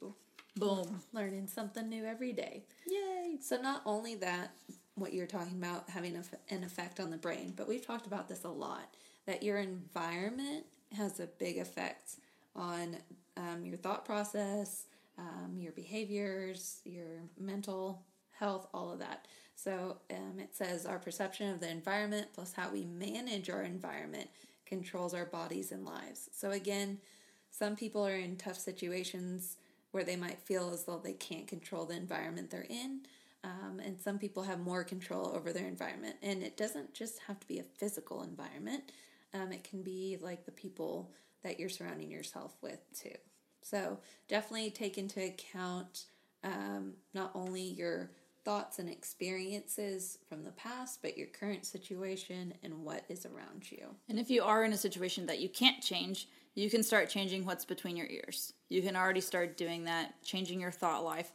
[0.57, 1.01] Boom.
[1.13, 2.65] Learning something new every day.
[2.89, 3.37] Yay.
[3.41, 4.51] So not only that,
[4.97, 6.23] what you're talking about having a,
[6.53, 8.97] an effect on the brain, but we've talked about this a lot.
[9.27, 12.17] That your environment has a big effect
[12.57, 12.97] on
[13.41, 14.85] um, your thought process,
[15.19, 18.05] um, your behaviors, your mental
[18.39, 19.27] health, all of that.
[19.55, 24.29] So um, it says our perception of the environment plus how we manage our environment
[24.65, 26.31] controls our bodies and lives.
[26.33, 26.99] So again,
[27.51, 29.57] some people are in tough situations
[29.91, 33.01] where they might feel as though they can't control the environment they're in.
[33.43, 36.17] Um, and some people have more control over their environment.
[36.23, 38.93] And it doesn't just have to be a physical environment,
[39.33, 43.15] um, it can be like the people that you're surrounding yourself with too.
[43.63, 46.05] So definitely take into account
[46.43, 48.11] um, not only your
[48.45, 53.95] thoughts and experiences from the past, but your current situation and what is around you.
[54.09, 57.45] And if you are in a situation that you can't change, you can start changing
[57.45, 58.53] what's between your ears.
[58.69, 61.33] You can already start doing that, changing your thought life,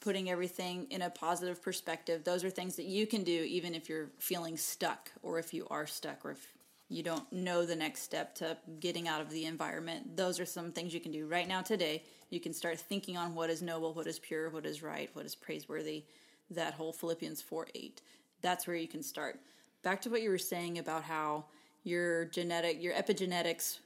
[0.00, 2.24] putting everything in a positive perspective.
[2.24, 5.66] Those are things that you can do even if you're feeling stuck or if you
[5.70, 6.46] are stuck or if
[6.94, 10.16] you don't know the next step to getting out of the environment.
[10.16, 12.04] Those are some things you can do right now today.
[12.30, 15.26] You can start thinking on what is noble, what is pure, what is right, what
[15.26, 16.04] is praiseworthy.
[16.50, 18.00] That whole Philippians 4 8.
[18.42, 19.40] That's where you can start.
[19.82, 21.46] Back to what you were saying about how
[21.82, 23.78] your genetic, your epigenetics,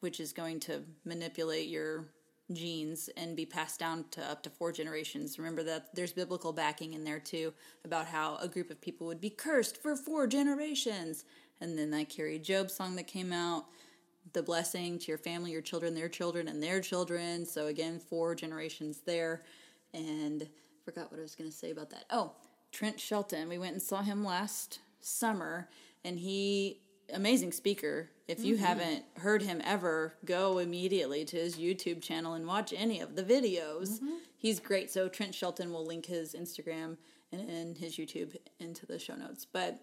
[0.00, 2.06] which is going to manipulate your
[2.52, 5.38] genes and be passed down to up to four generations.
[5.38, 7.52] Remember that there's biblical backing in there too
[7.84, 11.24] about how a group of people would be cursed for four generations.
[11.60, 13.66] And then that Kari Jobe song that came out,
[14.32, 17.46] the blessing to your family, your children, their children, and their children.
[17.46, 19.42] So again, four generations there.
[19.92, 20.48] And
[20.84, 22.04] forgot what I was going to say about that.
[22.10, 22.32] Oh,
[22.72, 23.48] Trent Shelton.
[23.48, 25.68] We went and saw him last summer,
[26.04, 26.80] and he
[27.12, 28.10] amazing speaker.
[28.26, 28.64] If you mm-hmm.
[28.64, 33.22] haven't heard him ever, go immediately to his YouTube channel and watch any of the
[33.22, 33.98] videos.
[33.98, 34.14] Mm-hmm.
[34.38, 34.90] He's great.
[34.90, 36.96] So Trent Shelton will link his Instagram
[37.32, 39.44] and, and his YouTube into the show notes.
[39.44, 39.78] But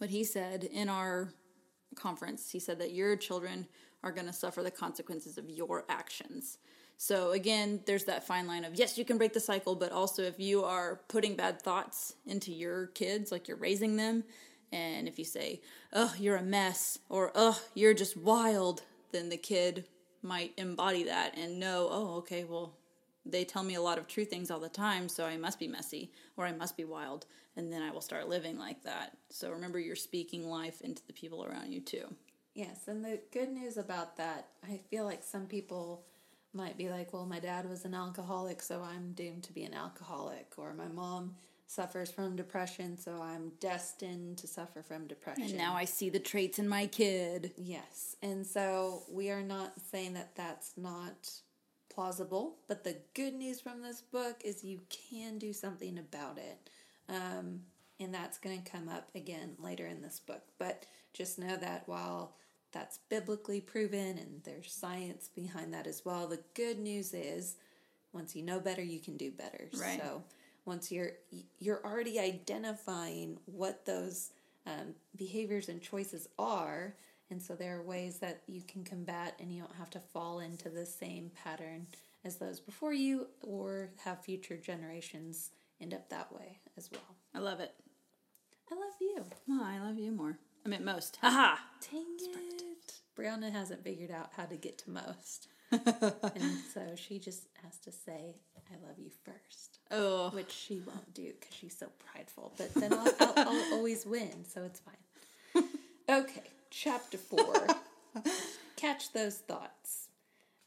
[0.00, 1.34] what he said in our
[1.94, 3.66] conference, he said that your children
[4.02, 6.56] are going to suffer the consequences of your actions.
[6.96, 10.22] So again, there's that fine line of yes, you can break the cycle, but also
[10.22, 14.24] if you are putting bad thoughts into your kids, like you're raising them,
[14.72, 15.60] and if you say,
[15.92, 18.82] "Oh, you're a mess," or "Oh, you're just wild,"
[19.12, 19.84] then the kid
[20.22, 22.78] might embody that and know, "Oh, okay, well,
[23.24, 25.68] they tell me a lot of true things all the time, so I must be
[25.68, 29.50] messy or I must be wild, and then I will start living like that." So
[29.50, 32.14] remember, you're speaking life into the people around you too.
[32.54, 36.04] Yes, and the good news about that, I feel like some people
[36.52, 39.72] might be like, well, my dad was an alcoholic, so I'm doomed to be an
[39.72, 41.36] alcoholic, or my mom
[41.68, 45.44] suffers from depression, so I'm destined to suffer from depression.
[45.44, 47.54] And now I see the traits in my kid.
[47.56, 51.30] Yes, and so we are not saying that that's not
[51.90, 56.70] plausible, but the good news from this book is you can do something about it.
[57.08, 57.60] Um,
[57.98, 60.42] and that's going to come up again later in this book.
[60.58, 62.34] But just know that while
[62.72, 67.56] that's biblically proven and there's science behind that as well, the good news is
[68.12, 69.68] once you know better, you can do better.
[69.78, 70.00] Right.
[70.00, 70.22] So
[70.64, 71.12] once you're
[71.58, 74.30] you're already identifying what those
[74.66, 76.94] um, behaviors and choices are,
[77.30, 80.40] and so there are ways that you can combat, and you don't have to fall
[80.40, 81.86] into the same pattern
[82.24, 87.16] as those before you, or have future generations end up that way as well.
[87.34, 87.72] I love it.
[88.70, 89.24] I love you.
[89.50, 90.38] Oh, I love you more.
[90.64, 91.18] I meant most.
[91.20, 91.56] Haha.
[91.90, 92.62] Dang it.
[93.18, 95.48] Brianna hasn't figured out how to get to most.
[95.72, 98.36] and so she just has to say,
[98.72, 99.78] I love you first.
[99.90, 102.54] Oh, Which she won't do because she's so prideful.
[102.56, 105.64] But then I'll, I'll, I'll always win, so it's fine.
[106.08, 107.66] Okay, chapter four.
[108.76, 110.08] Catch those thoughts.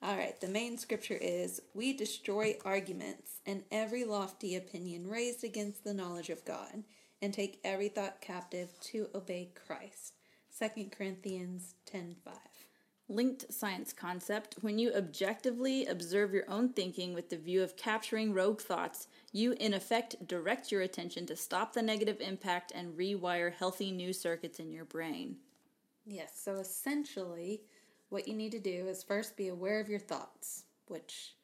[0.01, 5.83] All right, the main scripture is We destroy arguments and every lofty opinion raised against
[5.83, 6.83] the knowledge of God,
[7.21, 10.13] and take every thought captive to obey Christ.
[10.59, 12.33] 2 Corinthians 10 5.
[13.07, 14.55] linked science concept.
[14.61, 19.53] When you objectively observe your own thinking with the view of capturing rogue thoughts, you
[19.53, 24.59] in effect direct your attention to stop the negative impact and rewire healthy new circuits
[24.59, 25.37] in your brain.
[26.05, 27.61] Yes, so essentially,
[28.09, 31.35] what you need to do is first be aware of your thoughts, which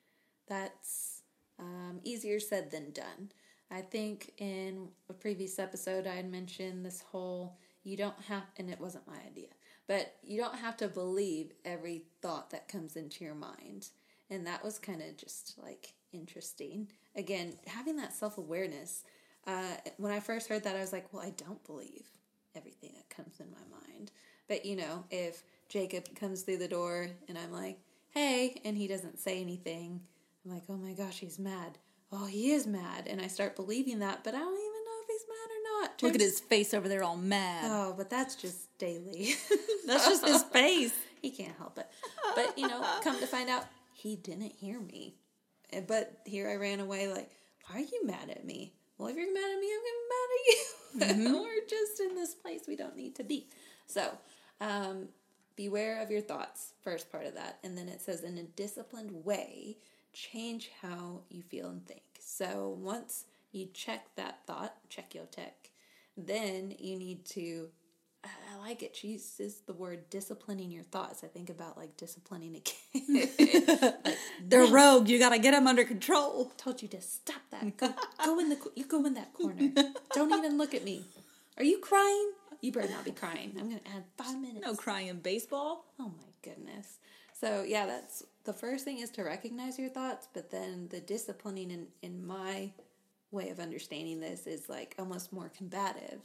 [0.47, 1.23] that's
[1.59, 3.31] um, easier said than done.
[3.71, 8.69] I think in a previous episode I had mentioned this whole you don't have, and
[8.69, 9.47] it wasn't my idea,
[9.87, 13.89] but you don't have to believe every thought that comes into your mind.
[14.29, 16.91] And that was kind of just like interesting.
[17.15, 19.03] Again, having that self awareness.
[19.47, 22.07] Uh, when I first heard that, I was like, well, I don't believe
[22.55, 24.11] everything that comes in my mind.
[24.49, 27.77] But you know, if Jacob comes through the door and I'm like,
[28.09, 30.01] hey, and he doesn't say anything,
[30.43, 31.77] I'm like, oh my gosh, he's mad.
[32.11, 33.07] Oh, he is mad.
[33.07, 36.03] And I start believing that, but I don't even know if he's mad or not.
[36.03, 37.65] Look at his face over there all mad.
[37.65, 39.35] Oh, but that's just daily.
[39.85, 40.93] That's just his face.
[41.21, 41.87] he can't help it.
[42.35, 45.15] But, you know, come to find out, he didn't hear me.
[45.87, 47.29] But here I ran away like,
[47.67, 48.73] why are you mad at me?
[48.99, 50.55] Well, if you're mad at me, I'm mad at you.
[51.29, 51.33] Mm-hmm.
[51.33, 53.47] We're just in this place we don't need to be.
[53.85, 54.11] So,
[54.61, 55.09] um,
[55.55, 57.59] beware of your thoughts, first part of that.
[57.63, 59.77] And then it says, in a disciplined way,
[60.13, 62.01] change how you feel and think.
[62.19, 65.69] So, once you check that thought, check your tech,
[66.17, 67.69] then you need to
[68.23, 68.95] I like it.
[68.95, 71.23] She uses the word disciplining your thoughts.
[71.23, 73.93] I think about like disciplining a kid.
[74.05, 75.07] like, They're rogue.
[75.07, 76.51] You gotta get them under control.
[76.57, 77.77] told you to stop that.
[77.77, 77.93] Go,
[78.25, 79.69] go in the you go in that corner.
[80.13, 81.05] Don't even look at me.
[81.57, 82.31] Are you crying?
[82.61, 83.55] You better not be crying.
[83.57, 84.65] I'm gonna add five minutes.
[84.65, 85.85] No crying in baseball.
[85.99, 86.99] Oh my goodness.
[87.39, 91.71] So yeah, that's the first thing is to recognize your thoughts, but then the disciplining
[91.71, 92.71] in, in my
[93.31, 96.19] way of understanding this is like almost more combative.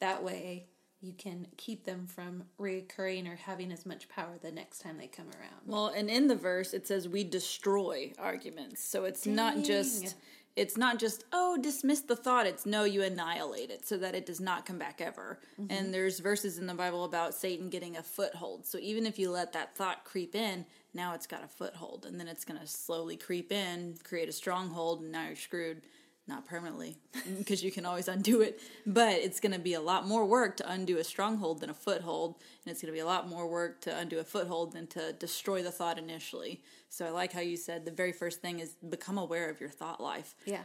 [0.00, 0.66] That way
[1.00, 5.06] you can keep them from reoccurring or having as much power the next time they
[5.06, 5.62] come around.
[5.64, 8.82] Well, and in the verse it says we destroy arguments.
[8.84, 10.16] So it's not just
[10.58, 12.46] it's not just oh dismiss the thought.
[12.46, 15.38] It's no you annihilate it so that it does not come back ever.
[15.60, 15.72] Mm-hmm.
[15.72, 18.66] And there's verses in the Bible about Satan getting a foothold.
[18.66, 22.18] So even if you let that thought creep in, now it's got a foothold and
[22.18, 25.82] then it's going to slowly creep in, create a stronghold and now you're screwed.
[26.28, 26.98] Not permanently,
[27.38, 28.60] because you can always undo it.
[28.86, 31.74] But it's going to be a lot more work to undo a stronghold than a
[31.74, 34.86] foothold, and it's going to be a lot more work to undo a foothold than
[34.88, 36.62] to destroy the thought initially.
[36.90, 39.70] So I like how you said the very first thing is become aware of your
[39.70, 40.36] thought life.
[40.44, 40.64] Yeah.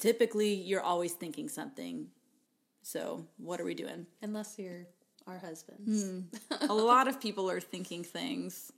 [0.00, 2.08] Typically, you're always thinking something.
[2.82, 4.06] So what are we doing?
[4.20, 4.86] Unless you're
[5.28, 6.04] our husbands.
[6.04, 6.66] Hmm.
[6.68, 8.72] a lot of people are thinking things.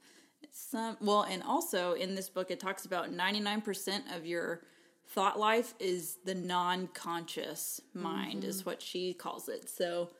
[0.52, 4.62] Some well, and also in this book, it talks about ninety nine percent of your
[5.08, 9.68] thought life is the non conscious mind, is what she calls it.
[9.68, 10.10] So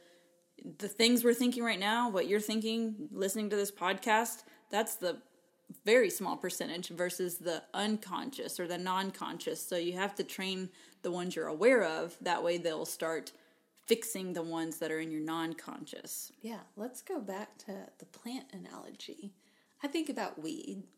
[0.79, 5.19] the things we're thinking right now, what you're thinking, listening to this podcast, that's the
[5.85, 9.65] very small percentage versus the unconscious or the non conscious.
[9.65, 10.71] So you have to train
[11.03, 12.17] the ones you're aware of.
[12.21, 13.33] That way they'll start
[13.87, 16.33] fixing the ones that are in your non conscious.
[16.41, 19.33] Yeah, let's go back to the plant analogy.
[19.83, 20.96] I think about weeds uh,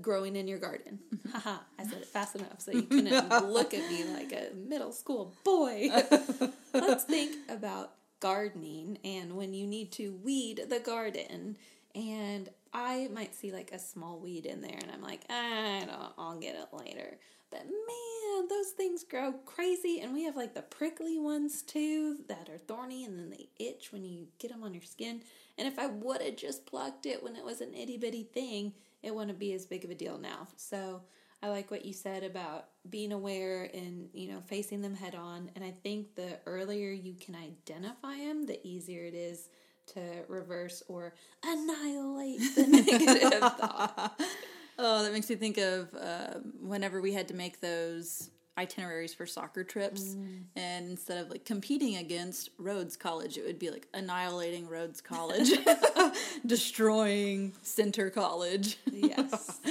[0.00, 0.98] growing in your garden.
[1.14, 1.30] Mm-hmm.
[1.30, 4.92] Haha, I said it fast enough so you couldn't look at me like a middle
[4.92, 5.88] school boy.
[6.74, 11.56] let's think about gardening and when you need to weed the garden.
[11.94, 15.80] And I might see like a small weed in there and I'm like, ah, I
[15.80, 17.18] don't, I'll get it later.
[17.50, 20.00] But man, those things grow crazy.
[20.00, 23.92] And we have like the prickly ones too that are thorny and then they itch
[23.92, 25.22] when you get them on your skin.
[25.58, 28.72] And if I would have just plucked it when it was an itty bitty thing,
[29.06, 30.48] it wouldn't be as big of a deal now.
[30.56, 31.02] So
[31.42, 35.50] I like what you said about being aware and, you know, facing them head on.
[35.54, 39.48] And I think the earlier you can identify them, the easier it is
[39.94, 44.20] to reverse or annihilate the negative thought.
[44.78, 48.28] Oh, that makes me think of uh, whenever we had to make those
[48.58, 50.16] itineraries for soccer trips,
[50.54, 55.50] and instead of like competing against Rhodes College, it would be like annihilating Rhodes College,
[56.46, 58.78] destroying Centre College.
[58.90, 59.60] Yes.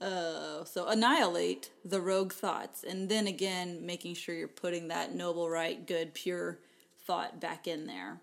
[0.00, 5.48] Uh, so annihilate the rogue thoughts, and then again, making sure you're putting that noble,
[5.48, 6.58] right, good, pure
[7.06, 8.20] thought back in there.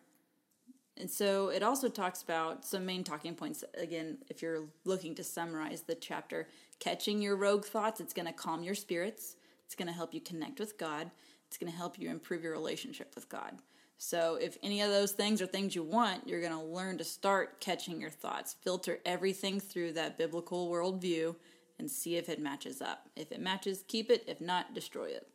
[0.97, 3.63] And so it also talks about some main talking points.
[3.75, 6.47] Again, if you're looking to summarize the chapter,
[6.79, 9.37] catching your rogue thoughts, it's going to calm your spirits.
[9.71, 11.09] It's going to help you connect with God.
[11.47, 13.53] It's going to help you improve your relationship with God.
[13.97, 17.05] So if any of those things are things you want, you're going to learn to
[17.05, 18.57] start catching your thoughts.
[18.59, 21.37] Filter everything through that biblical worldview
[21.79, 23.07] and see if it matches up.
[23.15, 24.25] If it matches, keep it.
[24.27, 25.29] If not, destroy it.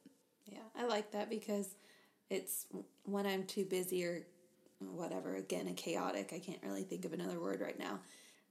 [0.45, 1.74] Yeah, I like that because
[2.28, 2.66] it's
[3.05, 4.26] when I'm too busy or
[4.80, 8.01] whatever, again, a chaotic, I can't really think of another word right now.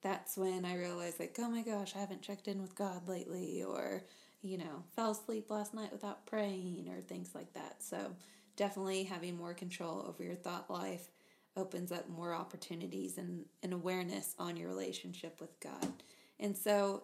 [0.01, 3.63] That's when I realize, like, oh my gosh, I haven't checked in with God lately,
[3.63, 4.03] or,
[4.45, 7.77] you know, fell asleep last night without praying, or things like that.
[7.79, 8.15] So,
[8.55, 11.09] definitely having more control over your thought life
[11.57, 15.91] opens up more opportunities and, and awareness on your relationship with God.
[16.39, 17.03] And so,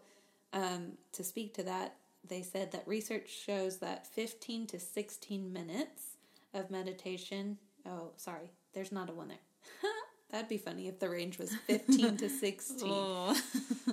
[0.53, 1.95] um, to speak to that,
[2.27, 6.17] they said that research shows that 15 to 16 minutes
[6.53, 7.57] of meditation.
[7.85, 9.37] Oh, sorry, there's not a one there.
[10.31, 12.87] That'd be funny if the range was 15 to 16.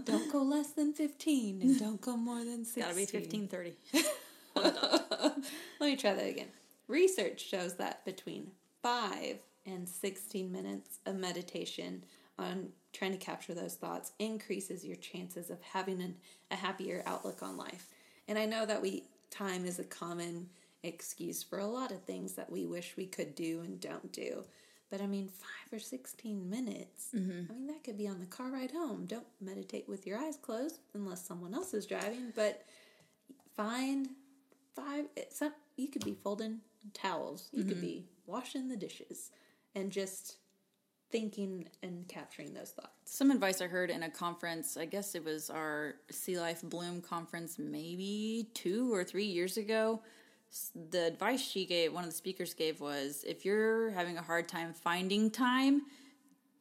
[0.05, 2.82] Don't go less than 15 and don't go more than 16.
[2.82, 3.74] Gotta be fifteen thirty.
[4.55, 5.36] Let
[5.80, 6.49] me try that again.
[6.86, 12.05] Research shows that between 5 and 16 minutes of meditation
[12.39, 16.14] on trying to capture those thoughts increases your chances of having an,
[16.51, 17.89] a happier outlook on life.
[18.28, 20.49] And I know that we time is a common
[20.82, 24.45] excuse for a lot of things that we wish we could do and don't do.
[24.91, 27.09] But I mean, five or 16 minutes.
[27.14, 27.53] Mm-hmm.
[27.53, 29.05] I mean, that could be on the car ride home.
[29.07, 32.32] Don't meditate with your eyes closed unless someone else is driving.
[32.34, 32.64] But
[33.55, 34.09] find
[34.74, 36.61] five, eh, it's not, you could be folding
[36.95, 37.86] towels, you could mm-hmm.
[37.86, 39.30] be washing the dishes,
[39.74, 40.36] and just
[41.11, 42.93] thinking and capturing those thoughts.
[43.05, 47.01] Some advice I heard in a conference, I guess it was our Sea Life Bloom
[47.01, 50.03] conference maybe two or three years ago.
[50.90, 54.49] The advice she gave, one of the speakers gave, was if you're having a hard
[54.49, 55.82] time finding time,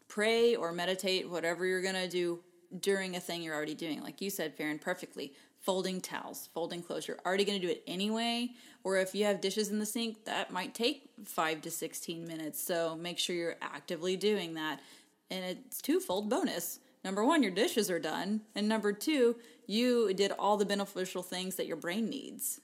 [0.07, 2.39] pray or meditate, whatever you're going to do
[2.79, 4.01] during a thing you're already doing.
[4.03, 5.33] Like you said, Farron, perfectly.
[5.61, 7.07] Folding towels, folding clothes.
[7.07, 8.49] You're already going to do it anyway.
[8.83, 12.61] Or if you have dishes in the sink, that might take five to 16 minutes.
[12.61, 14.81] So make sure you're actively doing that.
[15.29, 16.79] And it's twofold bonus.
[17.03, 18.41] Number one, your dishes are done.
[18.55, 22.61] And number two, you did all the beneficial things that your brain needs.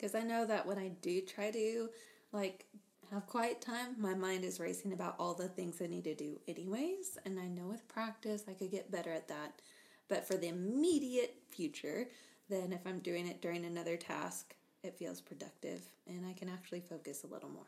[0.00, 1.90] Because I know that when I do try to
[2.32, 2.64] like
[3.10, 6.40] have quiet time, my mind is racing about all the things I need to do
[6.48, 9.60] anyways, and I know with practice I could get better at that.
[10.08, 12.08] But for the immediate future,
[12.48, 16.80] then if I'm doing it during another task, it feels productive and I can actually
[16.80, 17.66] focus a little more.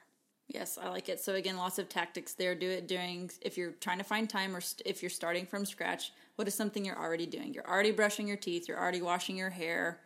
[0.48, 1.20] Yes, I like it.
[1.20, 2.54] So again, lots of tactics there.
[2.54, 5.66] Do it during if you're trying to find time, or st- if you're starting from
[5.66, 6.12] scratch.
[6.36, 7.52] What is something you're already doing?
[7.52, 8.68] You're already brushing your teeth.
[8.68, 10.00] You're already washing your hair.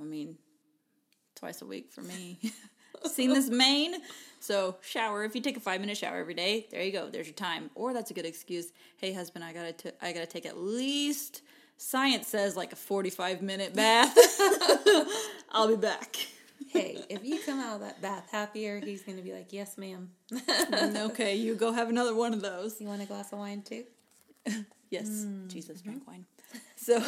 [0.00, 0.36] I mean,
[1.36, 2.38] twice a week for me.
[3.04, 3.96] Seen this mane?
[4.40, 5.24] So shower.
[5.24, 7.08] If you take a five minute shower every day, there you go.
[7.10, 7.70] There's your time.
[7.74, 8.72] Or that's a good excuse.
[8.96, 11.42] Hey, husband, I gotta t- I gotta take at least.
[11.76, 14.16] Science says like a forty five minute bath.
[15.52, 16.16] I'll be back.
[16.70, 19.76] hey, if you come out of that bath happier, he's going to be like, yes,
[19.78, 20.10] ma'am.
[20.32, 22.80] Mm, okay, you go have another one of those.
[22.80, 23.84] You want a glass of wine too?
[24.88, 25.48] Yes, mm.
[25.48, 26.24] Jesus drank wine.
[26.78, 27.02] So,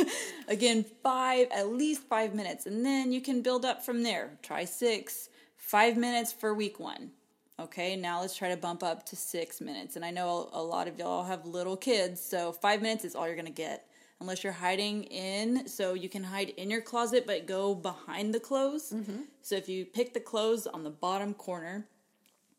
[0.48, 2.66] again, five, at least five minutes.
[2.66, 4.32] And then you can build up from there.
[4.42, 7.12] Try six, five minutes for week one.
[7.58, 9.96] Okay, now let's try to bump up to six minutes.
[9.96, 13.26] And I know a lot of y'all have little kids, so five minutes is all
[13.26, 13.86] you're gonna get.
[14.20, 18.40] Unless you're hiding in, so you can hide in your closet but go behind the
[18.40, 18.92] clothes.
[18.92, 19.22] Mm-hmm.
[19.40, 21.86] So if you pick the clothes on the bottom corner,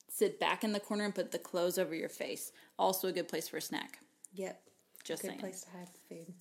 [0.07, 2.51] sit back in the corner and put the clothes over your face.
[2.77, 3.99] Also a good place for a snack.
[4.33, 4.59] Yep.
[5.03, 5.39] Just Good saying.
[5.39, 6.33] place to hide the food.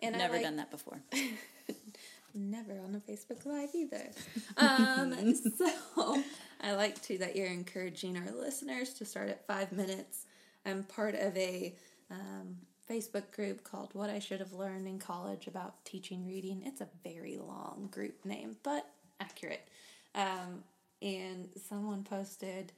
[0.00, 1.00] And I Never like- done that before.
[2.34, 4.10] Never on a Facebook Live either.
[4.56, 6.22] Um, so
[6.60, 10.26] I like to that you're encouraging our listeners to start at five minutes.
[10.66, 11.74] I'm part of a
[12.10, 12.56] um,
[12.90, 16.62] Facebook group called What I Should Have Learned in College about teaching reading.
[16.64, 18.86] It's a very long group name, but
[19.20, 19.66] accurate.
[20.14, 20.64] Um,
[21.00, 22.72] and someone posted,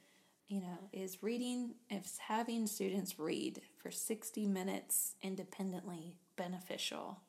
[0.49, 7.21] you know, is reading, is having students read for 60 minutes independently beneficial?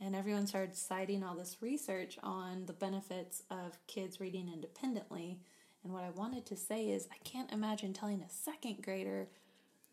[0.00, 5.38] And everyone started citing all this research on the benefits of kids reading independently.
[5.82, 9.28] And what I wanted to say is, I can't imagine telling a second grader,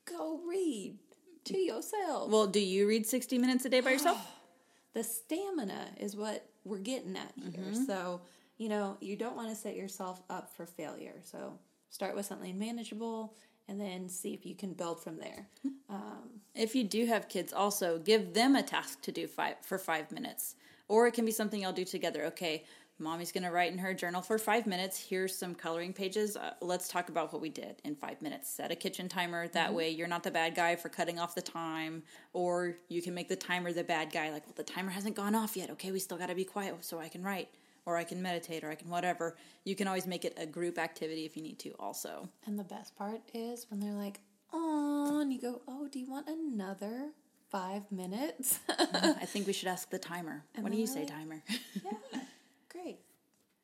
[0.05, 0.97] go read
[1.45, 2.29] to yourself.
[2.31, 4.19] Well, do you read 60 minutes a day by yourself?
[4.93, 7.65] the stamina is what we're getting at here.
[7.65, 7.85] Mm-hmm.
[7.85, 8.21] So,
[8.57, 11.19] you know, you don't want to set yourself up for failure.
[11.23, 13.35] So, start with something manageable
[13.67, 15.47] and then see if you can build from there.
[15.65, 15.95] Mm-hmm.
[15.95, 19.77] Um, if you do have kids, also give them a task to do five, for
[19.77, 20.55] five minutes.
[20.87, 22.25] Or it can be something y'all do together.
[22.25, 22.65] Okay,
[22.99, 24.99] mommy's going to write in her journal for five minutes.
[24.99, 26.37] Here's some coloring pages.
[26.37, 28.49] Uh, let's talk about what we did in five minutes.
[28.49, 29.47] Set a kitchen timer.
[29.47, 29.75] That mm-hmm.
[29.77, 32.03] way you're not the bad guy for cutting off the time.
[32.33, 34.31] Or you can make the timer the bad guy.
[34.31, 35.69] Like, well, the timer hasn't gone off yet.
[35.71, 37.49] Okay, we still got to be quiet so I can write.
[37.85, 39.35] Or I can meditate, or I can whatever.
[39.63, 42.29] You can always make it a group activity if you need to, also.
[42.45, 44.19] And the best part is when they're like,
[44.53, 47.09] oh, and you go, oh, do you want another
[47.49, 48.59] five minutes?
[48.69, 50.43] I think we should ask the timer.
[50.59, 51.07] what do you say, right?
[51.07, 51.43] timer?
[51.83, 52.21] yeah,
[52.69, 52.99] great.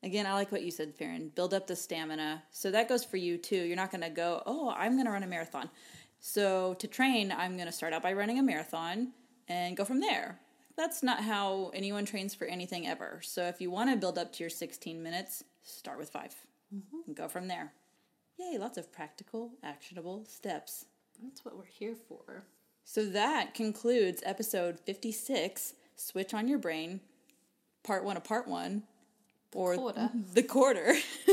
[0.03, 1.31] Again, I like what you said, Farron.
[1.35, 2.43] Build up the stamina.
[2.51, 3.55] So that goes for you too.
[3.55, 5.69] You're not going to go, oh, I'm going to run a marathon.
[6.19, 9.13] So to train, I'm going to start out by running a marathon
[9.47, 10.39] and go from there.
[10.77, 13.19] That's not how anyone trains for anything ever.
[13.23, 16.35] So if you want to build up to your 16 minutes, start with 5
[16.73, 16.97] mm-hmm.
[17.07, 17.73] and go from there.
[18.37, 20.85] Yay, lots of practical, actionable steps.
[21.21, 22.43] That's what we're here for.
[22.83, 27.01] So that concludes episode 56 Switch on Your Brain,
[27.83, 28.83] part one of part one,
[29.53, 30.09] or quarter.
[30.33, 30.93] the quarter.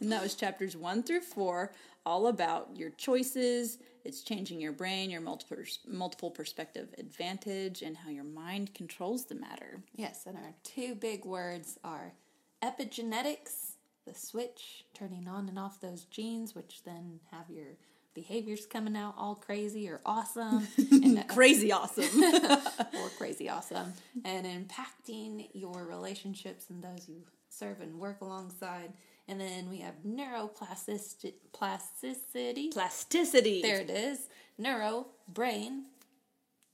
[0.00, 1.72] and that was chapters one through four,
[2.06, 3.78] all about your choices.
[4.04, 9.34] It's changing your brain, your multiple, multiple perspective advantage, and how your mind controls the
[9.34, 9.82] matter.
[9.94, 12.14] Yes, and our two big words are
[12.62, 13.72] epigenetics,
[14.06, 17.76] the switch, turning on and off those genes, which then have your
[18.14, 22.24] behaviors coming out all crazy or awesome, and Crazy awesome.
[22.24, 23.92] or crazy awesome,
[24.24, 28.92] and impacting your relationships and those you serve and work alongside.
[29.28, 31.34] And then we have neuroplasticity.
[31.52, 32.68] Plasticity.
[32.68, 33.62] Plasticity.
[33.62, 34.28] There it is.
[34.58, 35.84] Neuro, brain.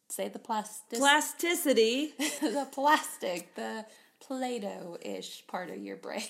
[0.08, 0.98] Say the plastic.
[0.98, 2.12] Plasticity.
[2.40, 3.84] the plastic, the
[4.20, 6.22] Play-Doh ish part of your brain.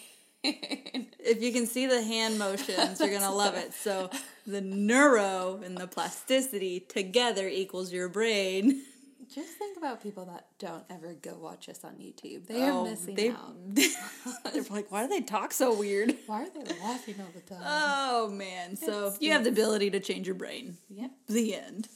[0.43, 3.73] if you can see the hand motions, you're gonna love it.
[3.75, 4.11] So
[4.47, 8.83] the neuro and the plasticity together equals your brain.
[9.33, 12.47] Just think about people that don't ever go watch us on YouTube.
[12.47, 13.55] They are Oh, missing they- out.
[13.75, 16.15] They're like, why do they talk so weird?
[16.27, 17.63] Why are they laughing all the time?
[17.65, 18.77] Oh man!
[18.77, 20.77] So It's- you have the ability to change your brain.
[20.89, 21.11] yep.
[21.29, 21.89] The end.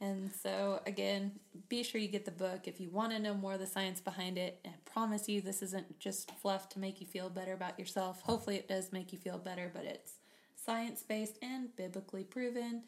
[0.00, 1.32] And so, again,
[1.70, 3.98] be sure you get the book if you want to know more of the science
[4.00, 4.60] behind it.
[4.66, 8.20] I promise you, this isn't just fluff to make you feel better about yourself.
[8.20, 10.12] Hopefully, it does make you feel better, but it's
[10.54, 12.82] science based and biblically proven.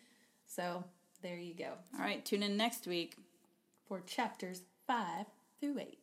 [0.46, 0.84] So,
[1.22, 3.16] there you go All right, tune in next week.
[3.88, 5.26] For chapters five
[5.60, 5.98] through eight.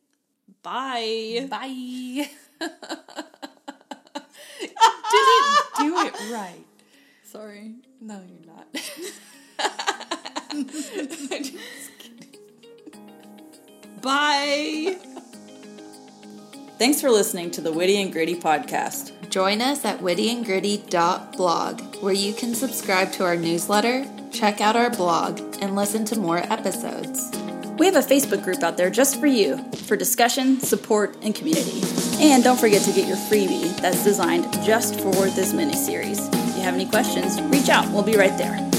[0.62, 1.46] Bye.
[1.48, 2.28] Bye.
[5.10, 6.64] Didn't do it right.
[7.24, 7.74] Sorry.
[8.00, 8.66] No, you're not.
[14.02, 14.98] Bye.
[16.78, 19.12] Thanks for listening to the Witty and Gritty podcast.
[19.30, 25.40] Join us at wittyandgritty.blog, where you can subscribe to our newsletter, check out our blog,
[25.60, 27.30] and listen to more episodes.
[27.78, 31.82] We have a Facebook group out there just for you for discussion, support, and community.
[32.20, 36.26] And don't forget to get your freebie that's designed just for this mini series.
[36.28, 37.86] If you have any questions, reach out.
[37.92, 38.75] We'll be right there.